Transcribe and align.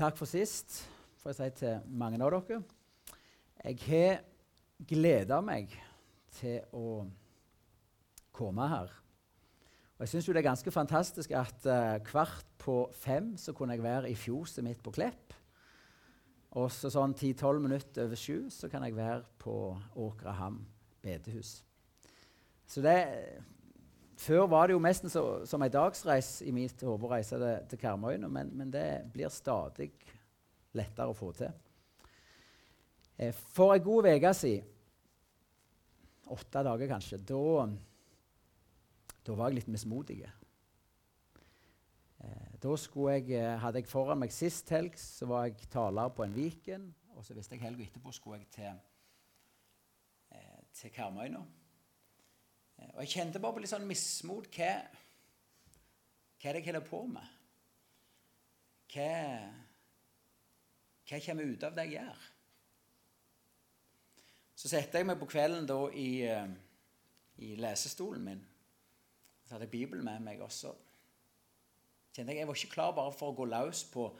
takk 0.00 0.16
for 0.16 0.28
sist, 0.28 0.78
får 1.20 1.34
jeg 1.34 1.36
si 1.36 1.58
til 1.60 1.96
mange 2.00 2.16
av 2.24 2.32
dere. 2.32 2.62
Jeg 3.60 3.76
har 3.84 4.22
gleda 4.88 5.42
meg 5.44 5.74
til 6.38 6.62
å 6.72 7.02
komme 8.32 8.68
her. 8.70 8.94
Og 9.98 10.06
jeg 10.06 10.12
syns 10.14 10.30
det 10.30 10.40
er 10.40 10.46
ganske 10.46 10.72
fantastisk 10.72 11.34
at 11.36 11.68
uh, 11.68 11.98
kvart 12.06 12.48
på 12.62 12.78
fem 12.96 13.34
så 13.36 13.52
kunne 13.52 13.76
jeg 13.76 13.84
være 13.84 14.08
i 14.08 14.16
fjoset 14.16 14.64
mitt 14.64 14.80
på 14.80 14.94
Klepp. 14.96 15.36
Og 16.56 16.72
så 16.72 16.88
sånn 16.88 17.12
10-12 17.12 17.60
minutter 17.60 18.08
over 18.08 18.16
sju 18.16 18.48
så 18.48 18.72
kan 18.72 18.86
jeg 18.88 18.96
være 18.96 19.20
på 19.42 19.52
Åkrehamn 20.00 20.64
bedehus. 21.04 21.58
Så 22.64 22.80
det 22.80 22.96
før 24.20 24.46
var 24.52 24.68
det 24.68 24.76
jo 24.76 25.08
så, 25.08 25.24
som 25.48 25.62
en 25.62 25.72
dagsreis 25.72 26.40
i 26.44 26.52
mitt 26.52 26.82
hode 26.84 27.06
å 27.06 27.12
reise 27.12 27.38
det, 27.40 27.54
til 27.70 27.80
Karmøyene, 27.80 28.28
men, 28.28 28.50
men, 28.56 28.70
det 28.72 29.10
blir 29.12 29.32
stadig 29.32 29.90
lettere 30.76 31.10
å 31.10 31.16
få 31.16 31.32
til. 31.36 31.54
Eh, 33.16 33.32
for 33.32 33.74
en 33.74 33.84
god 33.84 34.10
uke 34.12 34.34
siden, 34.36 34.66
åtte 36.30 36.62
dager 36.62 36.92
kanskje, 36.92 37.18
da, 37.26 37.66
da 39.26 39.34
var 39.38 39.50
jeg 39.50 39.60
litt 39.60 39.72
mismodig. 39.72 40.20
Eh, 42.20 42.52
da 42.60 42.76
jeg, 42.76 43.30
eh, 43.32 43.56
hadde 43.58 43.80
jeg 43.80 43.88
foran 43.88 44.20
meg 44.20 44.32
Sist 44.32 44.68
helg 44.70 44.98
så 45.00 45.26
var 45.26 45.48
jeg 45.48 45.70
taler 45.72 46.12
på 46.12 46.26
en 46.26 46.36
Viken. 46.36 46.90
Og 47.16 47.24
så 47.24 47.34
visste 47.34 47.56
jeg 47.56 47.64
helga 47.64 47.84
etterpå 47.84 48.12
skulle 48.12 48.38
jeg 48.38 48.50
til, 48.54 48.76
eh, 50.32 50.60
til 50.72 50.90
Karmøyene. 50.90 51.42
Eh, 52.80 52.90
og 52.94 53.04
jeg 53.04 53.14
kjente 53.14 53.42
bare 53.42 53.56
på 53.56 53.62
litt 53.64 53.72
sånn 53.72 53.88
mismot. 53.88 54.48
Hva, 54.54 54.72
hva 56.40 56.48
er 56.48 56.56
det 56.56 56.62
jeg 56.62 56.70
holder 56.70 56.86
på 56.88 57.04
med? 57.10 57.36
Hva, 58.90 59.08
hva 61.06 61.22
kommer 61.26 61.50
ut 61.52 61.66
av 61.66 61.76
det 61.76 61.86
jeg 61.88 61.98
gjør? 62.00 62.28
Så 64.60 64.68
setter 64.68 65.00
jeg 65.00 65.08
meg 65.08 65.20
på 65.20 65.28
kvelden 65.30 65.68
da 65.68 65.80
i, 65.96 66.10
eh, 66.28 66.50
i 67.40 67.54
lesestolen 67.56 68.24
min. 68.24 68.44
Så 69.44 69.54
hadde 69.54 69.66
jeg 69.66 69.76
Bibelen 69.76 70.04
med 70.04 70.20
meg. 70.20 70.40
også. 70.40 70.74
kjente 72.12 72.32
jeg, 72.32 72.38
jeg 72.40 72.48
var 72.48 72.54
ikke 72.54 72.74
klar 72.74 72.92
bare 72.92 73.12
for 73.12 73.30
å 73.30 73.36
gå 73.36 73.44
løs 73.48 73.84
på 73.92 74.10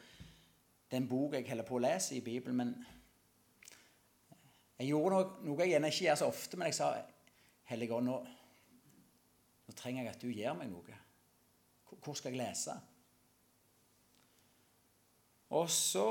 den 0.91 1.07
boka 1.07 1.37
jeg 1.37 1.47
holder 1.47 1.67
på 1.67 1.75
å 1.77 1.83
lese 1.83 2.15
i 2.15 2.21
Bibelen. 2.21 2.57
men 2.57 2.85
Jeg 4.79 4.87
gjorde 4.87 5.15
noe, 5.15 5.43
noe 5.45 5.59
jeg 5.61 5.69
gjerne 5.69 5.87
ikke 5.87 6.05
gjør 6.05 6.15
så 6.15 6.25
ofte, 6.25 6.57
men 6.57 6.67
jeg 6.67 6.75
sa 6.75 6.93
Hellige 7.69 7.93
Ånd, 7.93 8.05
nå 8.05 8.40
nå 9.71 9.77
trenger 9.79 10.03
jeg 10.03 10.11
at 10.11 10.23
du 10.23 10.27
gir 10.27 10.55
meg 10.59 10.67
noe. 10.67 10.97
Hvor 12.03 12.15
skal 12.17 12.35
jeg 12.35 12.41
lese? 12.41 12.75
Og 15.55 15.69
så 15.71 16.03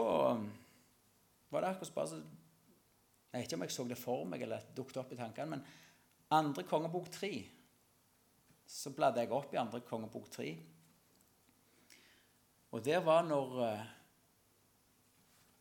var 1.50 1.60
det 1.60 1.72
akkurat 1.74 1.94
bare 1.94 2.08
så 2.08 2.20
Jeg 3.30 3.38
vet 3.38 3.46
ikke 3.46 3.56
om 3.56 3.62
jeg 3.62 3.72
så 3.72 3.84
det 3.86 3.98
for 4.00 4.24
meg 4.26 4.42
eller 4.42 4.64
dukket 4.74 4.96
opp 4.98 5.12
i 5.14 5.16
tankene, 5.18 5.54
men 5.54 5.60
andre 6.34 6.64
kongebok 6.66 7.12
tre 7.14 7.30
så 8.66 8.90
bladde 8.94 9.22
jeg 9.22 9.30
opp 9.34 9.54
i 9.54 9.58
andre 9.60 9.80
kongebok 9.86 10.26
tre. 10.34 10.48
Og 12.74 12.82
der 12.84 12.98
var 13.06 13.22
når 13.26 13.60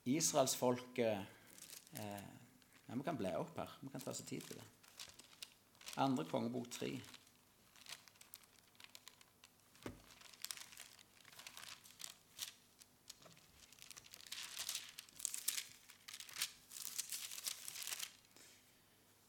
israelsfolket 0.06 1.14
eh, 1.94 2.28
ja, 2.88 2.96
Vi 2.96 3.06
kan 3.06 3.18
bla 3.18 3.36
opp 3.38 3.58
her. 3.58 3.78
Vi 3.82 3.94
kan 3.94 4.02
ta 4.02 4.10
oss 4.10 4.26
tid 4.26 4.42
til 4.42 4.58
det. 4.58 4.68
Andre 6.02 6.26
kongebok 6.26 6.70
tre. 6.74 6.94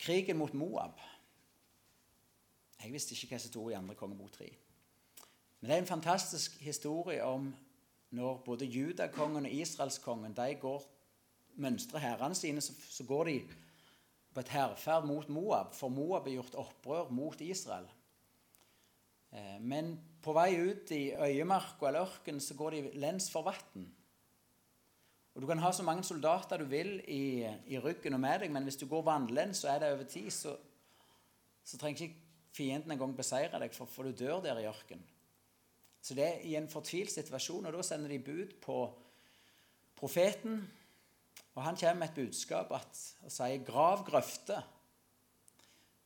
Krigen 0.00 0.38
mot 0.40 0.54
Moab. 0.54 1.00
Jeg 2.80 2.92
visste 2.92 3.12
ikke 3.12 3.34
hva 3.34 3.40
som 3.42 3.52
sto 3.52 3.66
i 3.68 3.76
andre 3.76 3.96
kongebok 3.98 4.32
3. 4.38 4.46
Men 5.60 5.68
det 5.68 5.74
er 5.76 5.82
en 5.82 5.90
fantastisk 5.90 6.56
historie 6.64 7.20
om 7.24 7.50
når 8.16 8.40
både 8.46 8.64
judakongen 8.66 9.46
og 9.46 9.52
israelskongen 9.52 10.32
de 10.34 10.54
går 10.60 10.86
mønstrer 11.60 12.00
hærene 12.00 12.34
sine, 12.34 12.62
så, 12.64 12.72
så, 12.88 13.04
går 13.04 13.24
de 13.28 13.36
på 14.34 14.40
et 14.40 14.48
hærferd 14.48 15.06
mot 15.06 15.28
Moab, 15.28 15.74
for 15.74 15.92
Moab 15.92 16.26
er 16.26 16.38
gjort 16.38 16.56
opprør 16.62 17.10
mot 17.12 17.40
Israel. 17.40 17.86
Eh, 19.32 19.58
men 19.60 19.98
på 20.22 20.32
vei 20.32 20.54
ut 20.62 20.90
i 20.96 21.10
øyemarka 21.12 21.90
eller 21.90 22.08
ørkenen 22.08 22.40
så 22.40 22.56
går 22.56 22.76
de 22.76 22.82
lens 23.02 23.30
for 23.30 23.46
vann. 23.46 23.90
Og 25.40 25.46
Du 25.46 25.48
kan 25.48 25.62
ha 25.64 25.70
så 25.72 25.82
mange 25.82 26.04
soldater 26.04 26.60
du 26.60 26.66
vil 26.68 26.98
i, 27.08 27.48
i 27.72 27.78
ryggen 27.80 28.12
og 28.12 28.20
med 28.20 28.42
deg, 28.42 28.50
men 28.52 28.66
hvis 28.68 28.76
du 28.76 28.84
går 28.84 29.06
vannlens, 29.06 29.62
så 29.62 29.70
er 29.72 29.78
det 29.80 29.88
over 29.94 30.04
tid, 30.04 30.26
så, 30.36 30.52
så 31.64 31.78
trenger 31.80 32.02
ikke 32.04 32.52
fienden 32.52 32.92
engang 32.92 33.14
beseire 33.16 33.56
deg, 33.62 33.72
for, 33.72 33.88
for, 33.88 34.04
du 34.04 34.12
dør 34.12 34.42
der 34.44 34.60
i 34.60 34.66
ørkenen. 34.68 35.06
Så 36.04 36.12
det 36.18 36.26
er 36.26 36.44
i 36.44 36.52
en 36.60 36.68
fortvilt 36.68 37.14
situasjon, 37.14 37.70
og 37.70 37.72
da 37.72 37.86
sender 37.88 38.12
de 38.12 38.20
bud 38.20 38.52
på 38.60 38.76
profeten. 39.96 40.60
Og 41.54 41.64
han 41.64 41.80
kommer 41.80 42.02
med 42.02 42.12
et 42.12 42.20
budskap 42.20 42.76
at, 42.76 43.00
og 43.24 43.32
sier 43.32 43.64
'grav 43.64 44.04
grøfter'. 44.10 44.62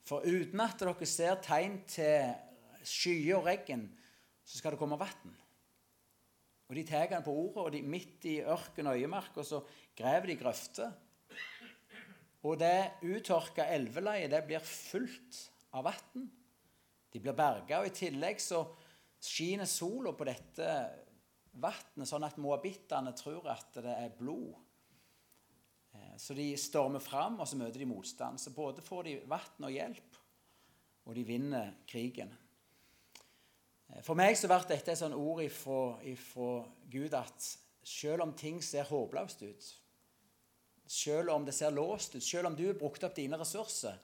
For 0.06 0.22
uten 0.22 0.60
at 0.60 0.78
dere 0.78 1.06
ser 1.06 1.42
tegn 1.42 1.80
til 1.90 2.34
skyer 2.86 3.36
og 3.36 3.50
regn, 3.50 3.88
så 4.44 4.58
skal 4.58 4.70
det 4.70 4.78
komme 4.78 4.98
vann. 4.98 5.34
Og 6.68 6.76
De 6.78 6.84
tar 6.88 7.10
han 7.12 7.24
på 7.24 7.32
ordet, 7.32 7.62
og 7.62 7.72
de 7.74 7.82
midt 7.82 8.24
i 8.30 8.38
ørken 8.40 8.88
og 8.88 8.96
øyemark, 8.96 9.36
og 9.36 9.46
så 9.46 9.60
graver 9.96 10.32
de 10.32 10.38
grøfter. 10.40 10.92
Og 12.44 12.58
det 12.60 13.04
uttørka 13.04 13.68
elveleiet 13.72 14.32
det 14.32 14.42
blir 14.48 14.64
fullt 14.64 15.40
av 15.76 15.86
vann. 15.88 16.26
De 17.12 17.20
blir 17.22 17.36
berga, 17.36 17.80
og 17.80 17.88
i 17.88 17.94
tillegg 17.94 18.40
så 18.42 18.64
skinner 19.24 19.68
sola 19.68 20.12
på 20.16 20.26
dette 20.28 20.68
vannet, 21.62 22.08
sånn 22.08 22.26
at 22.26 22.40
moabittene 22.42 23.14
tror 23.16 23.48
at 23.52 23.78
det 23.84 23.94
er 23.94 24.16
blod. 24.18 24.56
Eh, 25.94 26.16
så 26.20 26.36
de 26.36 26.50
stormer 26.60 27.02
fram, 27.02 27.38
og 27.40 27.48
så 27.48 27.58
møter 27.60 27.84
de 27.84 27.88
motstand. 27.88 28.40
Så 28.40 28.52
både 28.56 28.84
får 28.84 29.08
de 29.08 29.18
vann 29.30 29.68
og 29.68 29.72
hjelp, 29.72 30.18
og 31.04 31.16
de 31.16 31.26
vinner 31.28 31.76
krigen. 31.88 32.32
Eh, 33.92 34.02
for 34.02 34.18
meg 34.18 34.38
så 34.38 34.50
ble 34.50 34.60
dette 34.70 34.92
et 34.92 35.00
sånt 35.00 35.16
ord 35.18 35.42
ifra, 35.44 36.64
Gud 36.90 37.16
at 37.18 37.50
selv 37.84 38.24
om 38.24 38.32
ting 38.36 38.62
ser 38.64 38.88
håpløst 38.88 39.44
ut, 39.44 39.70
selv 40.86 41.32
om 41.34 41.44
det 41.44 41.54
ser 41.56 41.74
låst 41.74 42.16
ut, 42.16 42.24
selv 42.24 42.48
om 42.48 42.56
du 42.56 42.66
har 42.66 42.78
brukt 42.78 43.04
opp 43.04 43.16
dine 43.16 43.38
ressurser, 43.40 43.96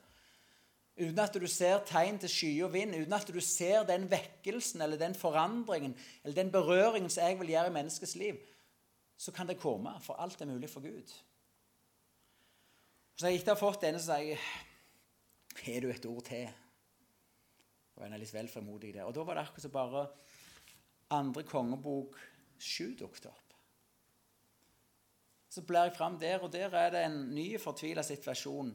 uten 1.01 1.19
at 1.23 1.33
du 1.39 1.47
ser 1.49 1.81
tegn 1.87 2.19
til 2.21 2.29
sky 2.29 2.51
og 2.65 2.73
vind, 2.73 2.95
uten 2.97 3.15
at 3.15 3.29
du 3.31 3.39
ser 3.41 3.85
den 3.87 4.09
vekkelsen 4.11 4.83
eller 4.83 4.99
den 4.99 5.15
forandringen 5.17 5.95
eller 6.23 6.35
den 6.35 6.51
berøringen 6.53 7.09
som 7.09 7.25
jeg 7.25 7.39
vil 7.39 7.53
gjøre 7.55 7.71
i 7.71 7.75
menneskets 7.77 8.15
liv, 8.19 8.41
så 9.17 9.31
kan 9.31 9.47
det 9.47 9.59
komme, 9.61 9.93
for 10.01 10.17
alt 10.21 10.41
er 10.41 10.49
mulig 10.49 10.69
for 10.69 10.81
Gud. 10.81 11.13
Så 13.15 13.25
når 13.25 13.29
jeg 13.29 13.39
ikke 13.39 13.53
har 13.53 13.59
fått 13.59 13.83
denne, 13.85 13.99
så 14.01 14.15
sier 14.15 14.31
jeg 14.33 14.39
Har 15.61 15.81
du 15.83 15.89
et 15.91 16.05
ord 16.09 16.23
til? 16.25 16.47
Og 18.01 18.07
en 18.07 18.17
er 18.17 18.21
litt 18.23 18.33
vel 18.33 18.49
fremodig 18.49 18.95
der. 18.95 19.05
Og 19.05 19.13
da 19.13 19.23
var 19.23 19.37
det 19.37 19.45
akkurat 19.45 19.65
som 19.67 19.73
bare 19.75 20.05
andre 21.13 21.43
kongebok 21.45 22.17
sju 22.57 22.95
dukket 22.97 23.27
opp. 23.29 23.53
Så 25.51 25.61
blar 25.67 25.89
jeg 25.89 25.97
fram 25.97 26.17
der, 26.17 26.41
og 26.41 26.49
der 26.53 26.73
er 26.73 26.93
det 26.93 27.03
en 27.05 27.19
ny 27.35 27.59
fortvila 27.59 28.01
situasjon. 28.07 28.71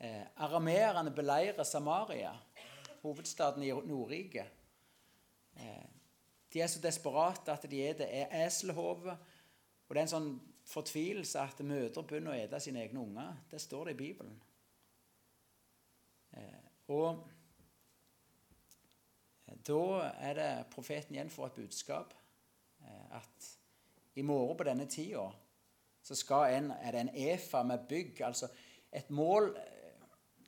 Eh, 0.00 0.22
Arameerne 0.44 1.10
beleirer 1.10 1.66
Samaria, 1.66 2.32
hovedstaden 3.02 3.62
i 3.66 3.72
Nordriket. 3.74 4.46
Eh, 5.56 5.88
de 6.52 6.60
er 6.60 6.70
så 6.70 6.80
desperate 6.80 7.52
at 7.52 7.66
de 7.70 7.82
er 7.84 7.98
det 7.98 8.08
er 8.08 8.46
eselhove. 8.46 9.16
Og 9.88 9.94
det 9.94 10.00
er 10.00 10.06
en 10.06 10.14
sånn 10.14 10.32
fortvilelse 10.72 11.42
at 11.42 11.60
mødre 11.66 12.06
begynner 12.06 12.32
å 12.32 12.38
ete 12.38 12.60
sine 12.62 12.84
egne 12.86 13.02
unger. 13.02 13.36
Det 13.50 13.60
står 13.60 13.90
det 13.90 13.96
i 13.96 14.00
Bibelen. 14.00 14.38
Eh, 16.38 16.70
og 16.88 17.26
da 19.66 20.10
er 20.20 20.34
det 20.38 20.50
profeten 20.72 21.16
igjen 21.16 21.30
får 21.30 21.50
et 21.50 21.60
budskap 21.62 22.14
eh, 22.82 23.16
at 23.18 23.48
i 24.14 24.22
morgen 24.22 24.56
på 24.58 24.66
denne 24.68 24.86
tida 24.90 25.28
så 26.02 26.16
skal 26.18 26.56
en, 26.56 26.70
er 26.70 26.92
det 26.92 27.00
en 27.00 27.14
efa 27.30 27.62
med 27.62 27.86
bygg, 27.88 28.20
altså 28.26 28.48
et 28.92 29.10
mål 29.10 29.54
eh, 29.56 29.68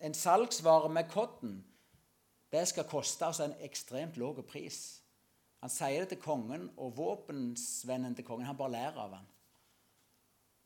En 0.04 0.14
salgsvare 0.14 0.88
med 0.88 1.08
kodden. 1.08 1.64
det 2.52 2.68
skal 2.68 2.84
koste 2.84 3.24
altså 3.24 3.44
en 3.44 3.54
ekstremt 3.60 4.16
lav 4.16 4.42
pris. 4.42 5.00
Han 5.60 5.70
sier 5.70 6.00
det 6.00 6.08
til 6.08 6.18
kongen, 6.20 6.70
og 6.76 6.96
våpensvennen 6.96 8.14
til 8.14 8.24
kongen 8.24 8.46
han 8.46 8.56
bare 8.56 8.70
lærer 8.70 8.98
av 9.00 9.14
han. 9.14 9.26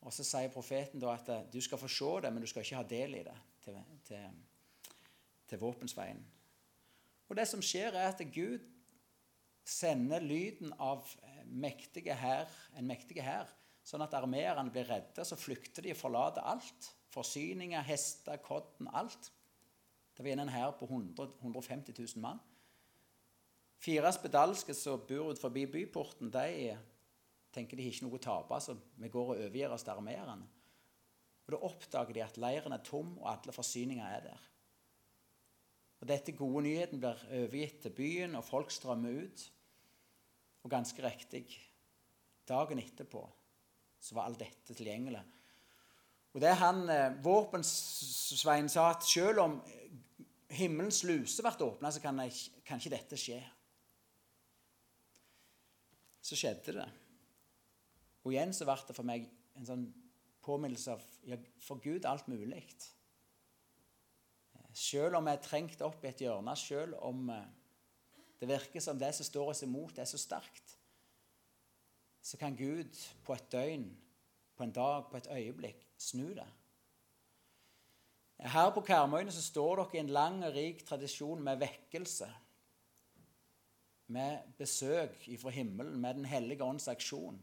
Og 0.01 0.13
Så 0.13 0.25
sier 0.25 0.49
profeten 0.49 1.01
da 1.01 1.13
at 1.15 1.29
eh, 1.29 1.45
du 1.53 1.61
skal 1.61 1.79
få 1.79 1.89
se 1.89 2.11
det, 2.23 2.33
men 2.33 2.43
du 2.43 2.49
skal 2.49 2.65
ikke 2.65 2.77
ha 2.77 2.83
del 2.83 3.15
i 3.15 3.23
det 3.23 3.37
til, 3.65 3.79
til, 4.09 4.43
til 5.49 5.59
våpensveien. 5.59 6.25
Og 7.29 7.37
det 7.37 7.47
som 7.49 7.63
skjer, 7.65 7.93
er 7.93 8.11
at 8.11 8.23
Gud 8.33 8.65
sender 9.69 10.25
lyden 10.25 10.73
av 10.81 11.05
mektige 11.49 12.17
her, 12.17 12.49
en 12.77 12.89
mektig 12.89 13.21
hær 13.25 13.51
sånn 13.89 14.05
at 14.05 14.15
armeerne 14.17 14.69
blir 14.73 14.89
redde. 14.89 15.25
Så 15.25 15.39
flykter 15.41 15.85
de 15.85 15.95
og 15.95 16.01
forlater 16.01 16.45
alt. 16.45 16.91
Forsyninger, 17.13 17.85
hester, 17.89 18.41
kodden, 18.45 18.91
alt. 18.93 19.31
Det 20.17 20.25
var 20.27 20.43
en 20.43 20.53
hær 20.53 20.75
på 20.77 20.89
100, 20.89 21.29
150 21.41 21.95
000 21.97 22.23
mann. 22.25 22.41
Fire 23.79 24.11
spedalske 24.13 24.75
som 24.75 25.05
bor 25.07 25.31
ut 25.31 25.41
forbi 25.41 25.65
byporten, 25.71 26.33
de 26.35 26.75
tenker 27.55 27.79
de 27.79 27.85
har 27.87 27.95
ikke 27.95 28.09
noe 28.09 28.19
å 28.19 28.23
tape, 28.23 28.59
så 28.61 28.75
vi 28.99 29.11
går 29.13 29.31
og 29.31 29.37
overgir 29.37 29.73
oss 29.73 29.87
til 29.87 29.95
armeerne. 29.95 30.49
Og 31.47 31.55
Da 31.55 31.61
oppdager 31.65 32.17
de 32.17 32.25
at 32.27 32.41
leiren 32.43 32.75
er 32.75 32.83
tom, 32.85 33.15
og 33.23 33.31
alle 33.31 33.55
forsyninger 33.55 34.05
er 34.05 34.27
der. 34.27 34.49
Og 35.99 36.07
Dette 36.09 36.35
gode 36.37 36.63
nyheten 36.67 37.01
blir 37.03 37.25
overgitt 37.41 37.81
til 37.83 37.95
byen, 37.95 38.37
og 38.39 38.47
folk 38.47 38.71
strømmer 38.71 39.25
ut. 39.25 39.47
Og 40.63 40.71
ganske 40.71 41.03
riktig, 41.03 41.47
dagen 42.49 42.79
etterpå 42.83 43.25
så 43.99 44.15
var 44.15 44.29
alt 44.29 44.41
dette 44.41 44.75
tilgjengelig. 44.79 45.21
Og 46.35 46.41
det 46.41 46.55
han, 46.61 46.85
eh, 46.91 47.25
Våpensveien 47.25 48.69
sa 48.69 48.91
at 48.91 49.03
selv 49.03 49.41
om 49.43 49.57
himmelens 50.55 51.03
luse 51.05 51.43
ble 51.43 51.67
åpna, 51.67 51.91
så 51.91 52.01
kan, 52.01 52.21
jeg, 52.23 52.33
kan 52.65 52.79
ikke 52.79 52.95
dette 52.95 53.19
skje. 53.19 53.39
Så 56.23 56.37
skjedde 56.37 56.77
det. 56.79 56.89
Og 58.25 58.33
igjen 58.33 58.53
så 58.55 58.69
ble 58.69 58.77
det 58.87 58.97
for 58.97 59.09
meg 59.09 59.27
en 59.57 59.67
sånn 59.67 59.87
påminnelse 60.45 60.95
av 60.95 61.03
ja, 61.27 61.39
for 61.65 61.81
Gud 61.83 62.07
alt 62.09 62.29
mulig. 62.31 62.63
Selv 64.79 65.19
om 65.19 65.27
vi 65.27 65.35
er 65.35 65.43
trengt 65.43 65.81
opp 65.83 66.05
i 66.05 66.11
et 66.13 66.21
hjørne, 66.23 66.55
selv 66.57 66.99
om 67.03 67.31
eh, 67.35 67.47
det 68.39 68.47
virker 68.47 68.83
som 68.85 68.99
det 69.01 69.11
som 69.17 69.27
står 69.27 69.51
oss 69.55 69.65
imot, 69.67 69.99
er 69.99 70.07
så 70.07 70.21
sterkt, 70.21 70.77
så 72.23 72.39
kan 72.39 72.57
Gud 72.57 72.95
på 73.25 73.35
et 73.35 73.51
døgn, 73.51 73.89
på 74.55 74.67
en 74.67 74.75
dag, 74.75 75.09
på 75.11 75.19
et 75.19 75.31
øyeblikk 75.33 75.83
snu 75.99 76.29
det. 76.37 76.47
Her 78.39 78.71
på 78.71 78.85
Karmøyene 78.87 79.35
så 79.35 79.43
står 79.43 79.81
dere 79.81 79.97
i 79.97 80.03
en 80.05 80.13
lang 80.15 80.43
og 80.47 80.55
rik 80.55 80.85
tradisjon 80.87 81.43
med 81.43 81.59
vekkelse. 81.59 82.29
Med 84.15 84.55
besøk 84.59 85.27
ifra 85.29 85.51
himmelen, 85.51 85.99
med 86.01 86.15
Den 86.15 86.25
hellige 86.25 86.65
ånds 86.65 86.89
aksjon. 86.89 87.41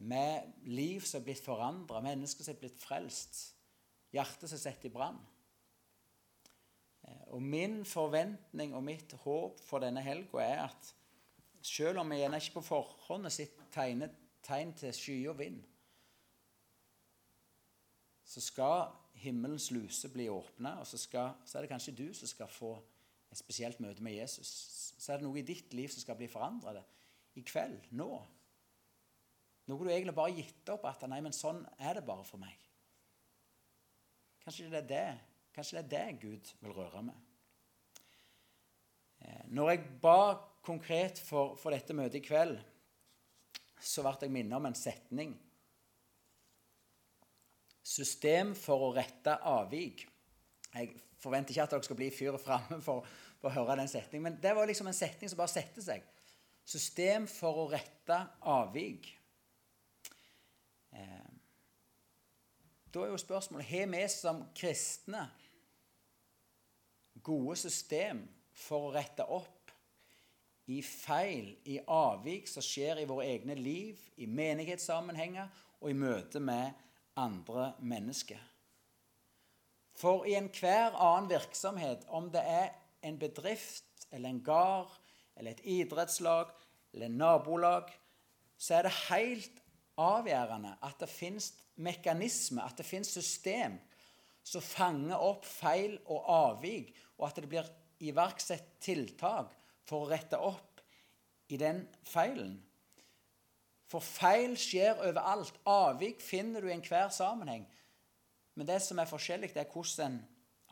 Med 0.00 0.52
liv 0.64 1.00
som 1.00 1.20
er 1.20 1.24
blitt 1.24 1.42
forandra, 1.44 2.00
mennesker 2.00 2.44
som 2.44 2.54
er 2.54 2.62
blitt 2.62 2.78
frelst. 2.78 3.42
Hjertet 4.14 4.48
som 4.48 4.56
er 4.56 4.62
satt 4.62 4.86
i 4.86 4.92
brann. 4.92 5.18
Og 7.32 7.42
min 7.42 7.80
forventning 7.88 8.74
og 8.76 8.84
mitt 8.84 9.14
håp 9.24 9.60
for 9.64 9.80
denne 9.80 10.02
helga 10.04 10.42
er 10.44 10.58
at 10.66 10.90
selv 11.64 12.02
om 12.02 12.10
vi 12.10 12.18
gjerne 12.20 12.40
ikke 12.42 12.58
på 12.58 12.66
forhånd 12.66 13.30
sett 13.32 13.56
tegn, 13.72 14.04
til 14.76 14.92
sky 14.92 15.16
og 15.30 15.38
vind, 15.38 15.60
så 18.26 18.42
skal 18.42 18.90
himmelens 19.22 19.70
luse 19.70 20.10
bli 20.12 20.26
åpna, 20.32 20.74
og 20.80 20.86
så, 20.88 20.98
skal, 20.98 21.36
så, 21.46 21.58
er 21.58 21.64
det 21.64 21.70
kanskje 21.70 21.94
du 21.94 22.08
som 22.16 22.28
skal 22.28 22.50
få 22.50 22.72
et 23.30 23.38
spesielt 23.38 23.80
møte 23.80 24.02
med 24.02 24.16
Jesus. 24.16 24.50
Så 24.98 25.12
er 25.12 25.20
det 25.20 25.26
noe 25.28 25.38
i 25.40 25.46
ditt 25.46 25.72
liv 25.76 25.88
som 25.92 26.02
skal 26.02 26.18
bli 26.18 26.28
forandra 26.32 26.82
i 27.38 27.44
kveld, 27.46 27.78
nå. 27.96 28.10
Noe 29.70 29.86
du 29.86 29.92
egentlig 29.92 30.16
bare 30.16 30.34
gitt 30.36 30.72
opp 30.74 30.84
at 30.90 31.06
nei, 31.08 31.20
men 31.24 31.36
sånn 31.36 31.62
er 31.78 31.96
det 31.96 32.04
bare 32.08 32.26
for 32.26 32.42
meg. 32.42 32.56
Kanskje 34.42 34.72
det 34.72 34.82
er 34.82 34.90
det 34.90 35.06
Kanskje 35.52 35.82
det 35.82 35.98
er 35.98 36.12
det 36.12 36.20
Gud 36.22 36.52
vil 36.62 36.74
røre 36.76 37.02
med. 37.04 37.16
Eh, 39.20 39.42
når 39.52 39.70
jeg 39.70 39.84
ba 40.02 40.18
konkret 40.64 41.20
for, 41.20 41.56
for 41.60 41.74
dette 41.74 41.94
møtet 41.96 42.22
i 42.22 42.26
kveld, 42.26 42.56
så 43.82 44.04
ble 44.04 44.14
jeg 44.22 44.32
minnet 44.32 44.56
om 44.56 44.68
en 44.68 44.78
setning. 44.78 45.34
System 47.82 48.54
for 48.56 48.88
å 48.88 48.92
rette 48.94 49.34
avvik. 49.50 50.06
Jeg 50.72 50.94
forventer 51.20 51.52
ikke 51.54 51.66
at 51.66 51.74
dere 51.74 51.86
skal 51.86 51.98
bli 51.98 52.10
fyr 52.14 52.38
framme 52.40 52.78
for, 52.84 53.04
for, 53.40 53.50
å 53.50 53.54
høre 53.58 53.80
den 53.82 53.90
setningen, 53.90 54.30
men 54.30 54.40
det 54.42 54.54
var 54.56 54.70
liksom 54.70 54.88
en 54.88 54.96
setning 54.96 55.30
som 55.30 55.40
bare 55.42 55.52
setter 55.52 55.84
seg. 55.84 56.06
System 56.62 57.26
for 57.28 57.64
å 57.64 57.68
rette 57.72 58.18
avvik. 58.48 59.10
Eh, 60.94 61.30
da 62.92 63.02
er 63.02 63.12
jo 63.12 63.20
spørsmålet 63.20 63.70
har 63.72 63.90
vi 63.90 64.02
som 64.12 64.44
kristne 64.56 65.26
gode 67.20 67.56
system 67.60 68.22
for 68.52 68.88
å 68.88 68.94
rette 68.94 69.26
opp 69.26 69.72
i 70.70 70.78
feil, 70.86 71.50
i 71.66 71.80
avvik 71.90 72.48
som 72.48 72.64
skjer 72.64 73.02
i 73.02 73.08
våre 73.08 73.26
egne 73.34 73.56
liv, 73.58 73.98
i 74.16 74.28
menighetssammenhenger 74.30 75.50
og 75.80 75.90
i 75.90 75.98
møte 75.98 76.40
med 76.40 76.72
andre 77.18 77.72
mennesker. 77.82 78.40
For 79.98 80.24
i 80.26 80.36
enhver 80.38 80.94
annen 80.96 81.28
virksomhet, 81.30 82.06
om 82.08 82.30
det 82.32 82.42
er 82.48 82.70
en 83.04 83.18
bedrift 83.20 84.06
eller 84.10 84.30
en 84.30 84.44
gard 84.44 84.94
eller 85.36 85.52
et 85.52 85.66
idrettslag 85.68 86.52
eller 86.92 87.08
en 87.08 87.18
nabolag, 87.20 87.90
så 88.56 88.78
er 88.78 88.86
det 88.86 88.94
helt 89.08 89.62
avgjørende 90.00 90.76
at 90.86 91.00
det 91.02 91.10
fins 91.10 91.52
mekanisme, 91.82 92.62
at 92.62 92.78
det 92.78 92.86
fins 92.86 93.10
system 93.12 93.76
som 94.42 94.64
fanger 94.64 95.22
opp 95.22 95.46
feil 95.46 95.98
og 96.10 96.26
avvik, 96.26 96.92
og 97.18 97.28
at 97.28 97.40
det 97.40 97.50
blir 97.50 97.68
iverksatt 98.02 98.76
tiltak 98.82 99.52
for 99.86 100.04
å 100.04 100.10
rette 100.10 100.38
opp 100.38 100.82
i 101.52 101.58
den 101.60 101.84
feilen. 102.08 102.56
For 103.92 104.00
feil 104.00 104.56
skjer 104.56 105.02
overalt. 105.04 105.58
Avvik 105.68 106.22
finner 106.24 106.64
du 106.64 106.70
i 106.70 106.74
enhver 106.74 107.12
sammenheng. 107.12 107.66
Men 108.56 108.68
det 108.68 108.80
som 108.84 109.00
er 109.00 109.08
forskjellig, 109.08 109.52
det 109.52 109.64
er 109.64 109.72
hvordan 109.72 110.14
en 110.14 110.20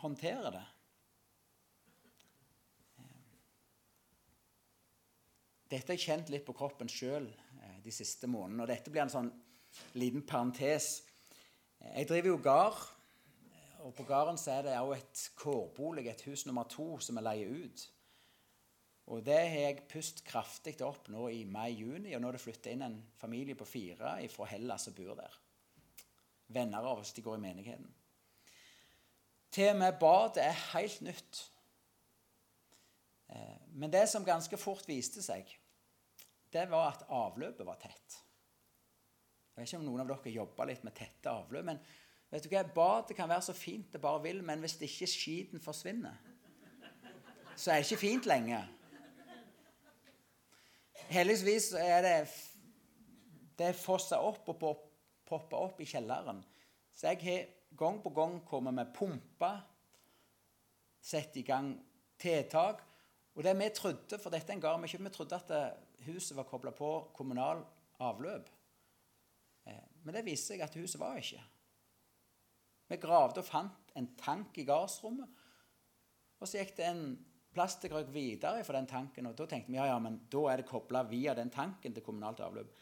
håndterer 0.00 0.54
det. 0.56 0.66
Dette 5.70 5.92
har 5.92 5.98
jeg 6.00 6.06
kjent 6.08 6.32
litt 6.32 6.46
på 6.46 6.56
kroppen 6.56 6.88
sjøl 6.90 7.28
eh, 7.28 7.76
de 7.84 7.92
siste 7.94 8.26
månedene. 8.26 8.64
Og 8.64 8.72
dette 8.72 8.90
blir 8.90 9.04
en 9.04 9.12
sånn 9.12 9.28
liten 10.00 10.24
parentes. 10.26 10.96
Jeg 11.78 12.08
driver 12.10 12.32
jo 12.32 12.40
gard 12.42 12.80
og 13.84 13.94
på 13.96 14.04
gården 14.08 14.38
er 14.52 14.66
det 14.66 14.76
òg 14.78 14.92
et 14.96 15.22
kårbolig, 15.38 16.06
et 16.10 16.22
hus 16.28 16.44
nummer 16.46 16.68
to, 16.68 16.98
som 17.02 17.18
er 17.18 17.26
leier 17.26 17.52
ut. 17.64 17.84
Og 19.10 19.24
det 19.26 19.38
har 19.38 19.64
jeg 19.64 19.86
pust 19.90 20.22
kraftig 20.26 20.76
opp 20.86 21.08
nå 21.10 21.26
i 21.34 21.44
mai-juni, 21.48 22.12
og 22.14 22.22
nå 22.22 22.28
er 22.30 22.36
det 22.36 22.42
flytta 22.42 22.70
inn 22.70 22.84
en 22.86 22.98
familie 23.18 23.58
på 23.58 23.66
fire 23.66 24.18
fra 24.30 24.46
Hellas 24.50 24.86
som 24.86 24.94
bor 24.94 25.16
der. 25.18 25.38
Venner 26.50 26.84
av 26.84 27.00
oss, 27.00 27.14
de 27.16 27.24
går 27.24 27.38
i 27.38 27.42
menigheten. 27.42 27.88
Til 29.50 29.72
og 29.72 29.80
med 29.80 29.98
badet 29.98 30.44
er 30.44 30.62
helt 30.76 31.00
nytt. 31.02 31.40
Eh, 33.30 33.56
men 33.74 33.90
det 33.90 34.04
som 34.10 34.26
ganske 34.26 34.58
fort 34.58 34.86
viste 34.86 35.22
seg, 35.26 35.48
det 36.50 36.66
var 36.70 36.92
at 36.92 37.08
avløpet 37.10 37.66
var 37.66 37.78
tett. 37.82 38.20
Jeg 39.50 39.58
vet 39.58 39.72
ikke 39.72 39.80
om 39.82 39.88
noen 39.88 40.04
av 40.04 40.12
dere 40.12 40.34
jobber 40.34 40.70
litt 40.70 40.86
med 40.86 40.94
tette 40.96 41.34
avløp, 41.34 41.66
men 41.66 41.82
Vet 42.30 42.44
du 42.44 42.50
hva, 42.52 42.62
Badet 42.62 43.16
kan 43.18 43.28
være 43.28 43.42
så 43.42 43.54
fint 43.56 43.92
det 43.92 44.00
bare 44.00 44.22
vil, 44.22 44.44
men 44.46 44.62
hvis 44.62 44.76
ikke 44.80 45.06
skiten 45.10 45.62
forsvinner, 45.62 46.14
så 47.56 47.72
er 47.72 47.80
det 47.80 47.90
ikke 47.90 48.00
fint 48.06 48.28
lenger. 48.30 48.68
Heldigvis 51.10 51.72
er 51.74 52.02
det 52.06 52.14
det 53.58 53.74
fosser 53.76 54.22
opp 54.22 54.46
og 54.48 54.60
popper 55.28 55.58
opp 55.58 55.80
i 55.82 55.88
kjelleren. 55.88 56.38
Så 56.94 57.10
jeg 57.10 57.20
har 57.24 57.50
gang 57.76 57.98
på 58.02 58.12
gang 58.14 58.38
kommet 58.46 58.74
med 58.74 58.94
pumper, 58.94 59.60
satt 61.00 61.36
i 61.36 61.44
gang 61.44 61.74
tiltak. 62.20 62.80
Og 63.34 63.44
det 63.44 63.52
vi 63.58 63.68
trodde, 63.74 64.18
for 64.18 64.30
dette 64.30 64.52
en 64.52 64.84
ikke 64.84 65.02
vi 65.02 65.10
trodde 65.10 65.36
at 65.36 65.76
huset 66.06 66.36
var 66.36 66.48
kobla 66.48 66.70
på 66.70 67.10
kommunal 67.14 67.64
avløp. 68.00 68.48
Eh, 69.66 69.86
men 70.04 70.14
det 70.14 70.24
viste 70.24 70.54
seg 70.54 70.64
at 70.64 70.74
huset 70.74 71.00
var 71.00 71.16
ikke. 71.16 71.42
Vi 72.90 72.98
gravde 72.98 73.42
og 73.42 73.46
fant 73.46 73.92
en 73.98 74.08
tank 74.18 74.58
i 74.58 74.66
gardsrommet. 74.66 75.40
Og 76.40 76.48
så 76.48 76.58
gikk 76.58 76.76
det 76.78 76.86
en 76.88 77.04
plastikkrøyk 77.54 78.10
videre 78.14 78.64
fra 78.66 78.78
den 78.78 78.88
tanken. 78.90 79.28
Og 79.30 79.36
da 79.38 79.46
tenkte 79.50 79.72
vi 79.72 79.78
ja, 79.78 79.88
ja, 79.90 79.98
men 80.02 80.20
da 80.32 80.46
er 80.50 80.60
det 80.60 80.70
kobla 80.70 81.04
via 81.08 81.34
den 81.38 81.52
tanken 81.54 81.94
til 81.94 82.04
kommunalt 82.06 82.42
avløp. 82.44 82.72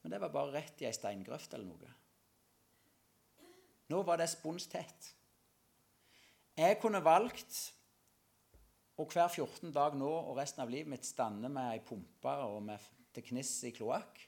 Men 0.00 0.14
det 0.14 0.20
var 0.22 0.32
bare 0.32 0.54
rett 0.56 0.80
i 0.80 0.88
ei 0.88 0.94
steingrøft 0.96 1.56
eller 1.56 1.68
noe. 1.68 1.96
Nå 3.90 4.00
var 4.06 4.20
det 4.20 4.30
sponstett. 4.30 5.10
Jeg 6.60 6.78
kunne 6.80 7.02
valgt 7.02 7.58
å 9.00 9.06
hver 9.08 9.28
14 9.32 9.72
dag 9.74 9.96
nå 9.98 10.08
og 10.08 10.36
resten 10.38 10.62
av 10.62 10.72
livet 10.72 10.92
mitt 10.92 11.08
stande 11.08 11.48
med 11.52 11.72
ei 11.72 11.82
pumpe 11.84 12.34
og 12.46 12.60
med 12.68 12.88
til 13.14 13.26
kniss 13.32 13.52
i 13.66 13.72
kloakk. 13.74 14.20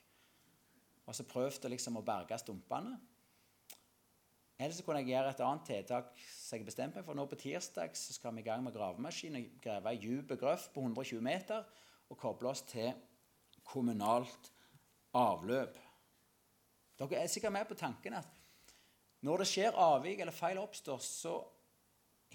Og 1.07 1.15
så 1.15 1.25
prøvd 1.27 1.69
liksom 1.71 1.99
å 1.99 2.05
berge 2.05 2.37
stumpene. 2.41 2.97
Eller 4.63 4.75
så 4.77 4.83
kunne 4.85 5.01
jeg 5.01 5.11
gjøre 5.11 5.31
et 5.33 5.41
annet 5.43 5.65
tiltak 5.67 6.11
som 6.23 6.55
jeg 6.55 6.67
bestemte 6.69 6.95
meg 6.95 7.03
for. 7.03 7.17
Nå 7.19 7.25
på 7.27 7.39
tirsdag 7.41 7.97
så 7.99 8.15
skal 8.15 8.31
vi 8.37 8.39
i 8.39 8.47
gang 8.47 8.63
med 8.63 8.71
gravemaskin 8.71 9.35
og 9.35 9.57
grave 9.63 9.91
ei 9.91 9.99
dyp 9.99 10.31
grøft 10.39 10.71
på 10.71 10.85
120 10.85 11.19
meter 11.25 11.65
og 12.07 12.19
koble 12.21 12.53
oss 12.53 12.63
til 12.69 12.93
kommunalt 13.67 14.51
avløp. 15.19 15.75
Dere 16.99 17.19
er 17.19 17.31
sikkert 17.31 17.55
med 17.57 17.67
på 17.67 17.75
tanken 17.75 18.15
at 18.21 18.39
når 19.23 19.43
det 19.43 19.49
skjer 19.51 19.79
avvik 19.79 20.19
eller 20.23 20.35
feil 20.35 20.59
oppstår, 20.59 20.99
så 21.03 21.37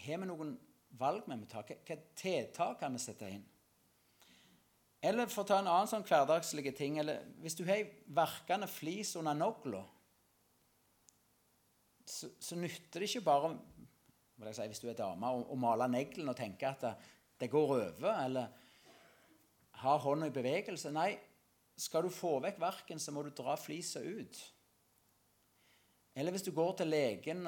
har 0.04 0.20
vi 0.20 0.28
noen 0.28 0.54
valg 1.00 1.24
vi 1.28 1.36
må 1.36 1.48
ta. 1.48 1.64
Hvilke 1.64 1.98
tiltak 2.16 2.78
kan 2.80 2.92
vi 2.92 3.02
sette 3.02 3.28
inn? 3.28 3.44
Eller 5.00 5.30
for 5.30 5.44
å 5.44 5.48
ta 5.48 5.62
en 5.62 5.70
annen 5.70 5.88
sånn 5.88 6.04
hverdagslig 6.04 6.72
ting 6.74 6.96
eller 6.98 7.22
Hvis 7.40 7.54
du 7.54 7.62
har 7.68 7.78
ei 7.78 7.90
verkende 8.10 8.66
flis 8.66 9.14
under 9.16 9.36
nogla, 9.36 9.84
så, 12.08 12.30
så, 12.40 12.56
nytter 12.56 13.02
det 13.02 13.08
ikke 13.10 13.24
bare 13.28 13.52
si, 14.54 14.66
hvis 14.70 14.80
du 14.82 14.88
er 14.90 14.98
dame, 14.98 15.30
å, 15.30 15.44
å 15.52 15.58
male 15.60 15.88
neglene 15.92 16.32
og 16.32 16.38
tenke 16.38 16.68
at 16.68 16.84
det, 16.86 16.94
det 17.38 17.50
går 17.52 17.74
over, 17.76 18.12
eller 18.24 18.48
ha 19.82 19.96
hånda 20.02 20.28
i 20.28 20.34
bevegelse. 20.34 20.90
Nei, 20.94 21.12
skal 21.78 22.06
du 22.06 22.10
få 22.10 22.38
vekk 22.42 22.60
verken, 22.62 23.02
så 23.02 23.14
må 23.14 23.22
du 23.22 23.30
dra 23.34 23.54
flisa 23.60 24.02
ut. 24.02 24.40
Eller 26.18 26.34
hvis 26.34 26.42
du 26.42 26.50
går 26.50 26.72
til 26.80 26.90
legen 26.90 27.44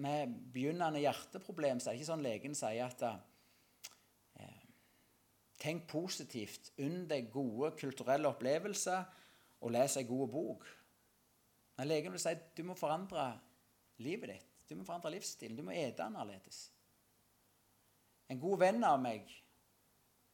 med 0.00 0.36
begynnende 0.52 1.02
hjerteproblem, 1.02 1.80
så 1.80 1.90
er 1.90 1.96
det 1.96 2.00
ikke 2.00 2.12
sånn 2.12 2.24
legen 2.24 2.56
sier 2.56 2.86
at 2.86 3.04
eh, 3.08 4.62
Tenk 5.58 5.88
positivt, 5.90 6.70
unn 6.86 7.02
deg 7.10 7.32
gode 7.34 7.72
kulturelle 7.76 8.30
opplevelser 8.30 9.02
og 9.58 9.72
les 9.74 9.96
ei 9.98 10.06
god 10.06 10.30
bok. 10.30 10.64
Nei, 11.76 11.88
legen 11.90 12.14
vil 12.14 12.22
si 12.22 12.32
du 12.56 12.62
må 12.64 12.78
forandre 12.78 13.26
livet 14.04 14.34
ditt. 14.34 14.48
Du 14.68 14.76
må 14.76 14.84
forandre 14.84 15.12
livsstilen. 15.14 15.56
Du 15.56 15.64
må 15.66 15.74
ete 15.76 16.04
annerledes. 16.04 16.68
En 18.28 18.40
god 18.40 18.58
venn 18.60 18.84
av 18.84 18.98
meg 19.00 19.28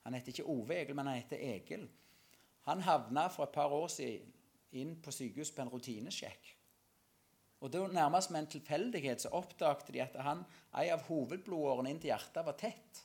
Han 0.04 0.12
heter 0.12 0.34
ikke 0.34 0.50
Ove 0.52 0.74
Egil, 0.76 0.96
men 0.98 1.06
han 1.08 1.16
heter 1.16 1.40
Egil. 1.40 1.86
Han 2.66 2.82
havna 2.84 3.22
for 3.32 3.46
et 3.46 3.54
par 3.54 3.72
år 3.72 3.86
siden 3.88 4.34
inn 4.76 4.90
på 5.00 5.12
sykehus 5.14 5.48
på 5.56 5.62
en 5.64 5.70
rutinesjekk. 5.72 6.50
Og 7.64 7.72
da 7.72 7.86
Nærmest 7.88 8.30
med 8.30 8.42
en 8.42 8.50
tilfeldighet 8.52 9.24
så 9.24 9.32
oppdaget 9.32 9.88
de 9.94 10.02
at 10.04 10.18
han, 10.20 10.42
ei 10.76 10.90
av 10.92 11.06
hovedblodårene 11.08 11.94
inn 11.94 12.02
til 12.02 12.12
hjertet 12.12 12.44
var 12.44 12.58
tett. 12.60 13.00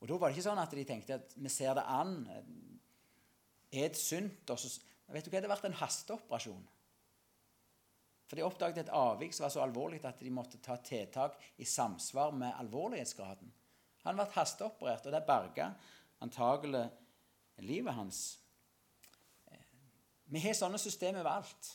Og 0.00 0.08
Da 0.08 0.16
var 0.16 0.30
det 0.30 0.38
ikke 0.38 0.48
sånn 0.48 0.62
at 0.62 0.72
de 0.72 0.84
tenkte 0.88 1.18
at 1.20 1.34
vi 1.36 1.52
ser 1.52 1.74
det 1.76 1.84
an. 1.84 2.14
Et 3.70 3.96
sunt 3.96 4.50
og 4.50 4.58
så, 4.58 4.72
Vet 5.10 5.26
du 5.26 5.32
hva, 5.32 5.40
Det 5.42 5.50
ble 5.50 5.68
en 5.68 5.80
hasteoperasjon. 5.82 6.62
For 8.30 8.38
de 8.38 8.46
oppdaget 8.46 8.84
et 8.84 8.92
avvik 8.94 9.34
som 9.34 9.42
var 9.42 9.50
så 9.50 9.64
alvorlig 9.64 9.98
at 10.06 10.20
de 10.22 10.30
måtte 10.30 10.60
ta 10.62 10.76
tiltak 10.78 11.34
i 11.58 11.66
samsvar 11.66 12.30
med 12.30 12.54
alvorlighetsgraden. 12.62 13.50
Han 14.04 14.16
ble 14.16 14.26
hasteoperert, 14.36 15.08
og 15.08 15.16
det 15.16 15.24
berga 15.26 15.72
antagelig 16.22 16.84
livet 17.66 17.96
hans. 17.96 18.20
Vi 20.30 20.42
har 20.44 20.54
sånne 20.54 20.78
systemer 20.78 21.24
overalt. 21.24 21.72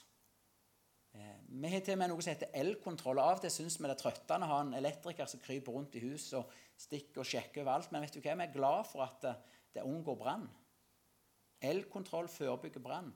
Eh, 1.12 1.39
vi 1.59 1.74
har 1.74 1.83
til 1.83 1.97
og 1.97 2.00
med 2.00 2.13
noe 2.13 2.24
som 2.24 2.31
heter 2.31 2.55
elkontroll. 2.55 3.19
Av 3.19 3.35
og 3.35 3.43
til 3.43 3.51
syns 3.51 3.75
vi 3.75 3.89
det 3.89 3.97
er 3.97 4.00
trøttende 4.05 4.47
å 4.47 4.53
ha 4.53 4.62
en 4.63 4.77
elektriker 4.79 5.27
som 5.27 5.43
kryper 5.43 5.75
rundt 5.75 5.97
i 6.00 6.05
huset 6.05 6.38
og 6.39 6.53
stikker 6.79 7.19
og 7.19 7.27
sjekker 7.27 7.65
overalt. 7.65 7.91
Men 7.91 8.07
vet 8.07 8.15
du 8.15 8.21
hva? 8.21 8.38
vi 8.39 8.47
er 8.47 8.55
glad 8.55 8.88
for 8.88 9.03
at 9.03 9.27
det 9.75 9.83
unngår 9.83 10.21
brann. 10.24 10.47
Elkontroll 11.67 12.31
forebygger 12.31 12.83
brann. 12.83 13.12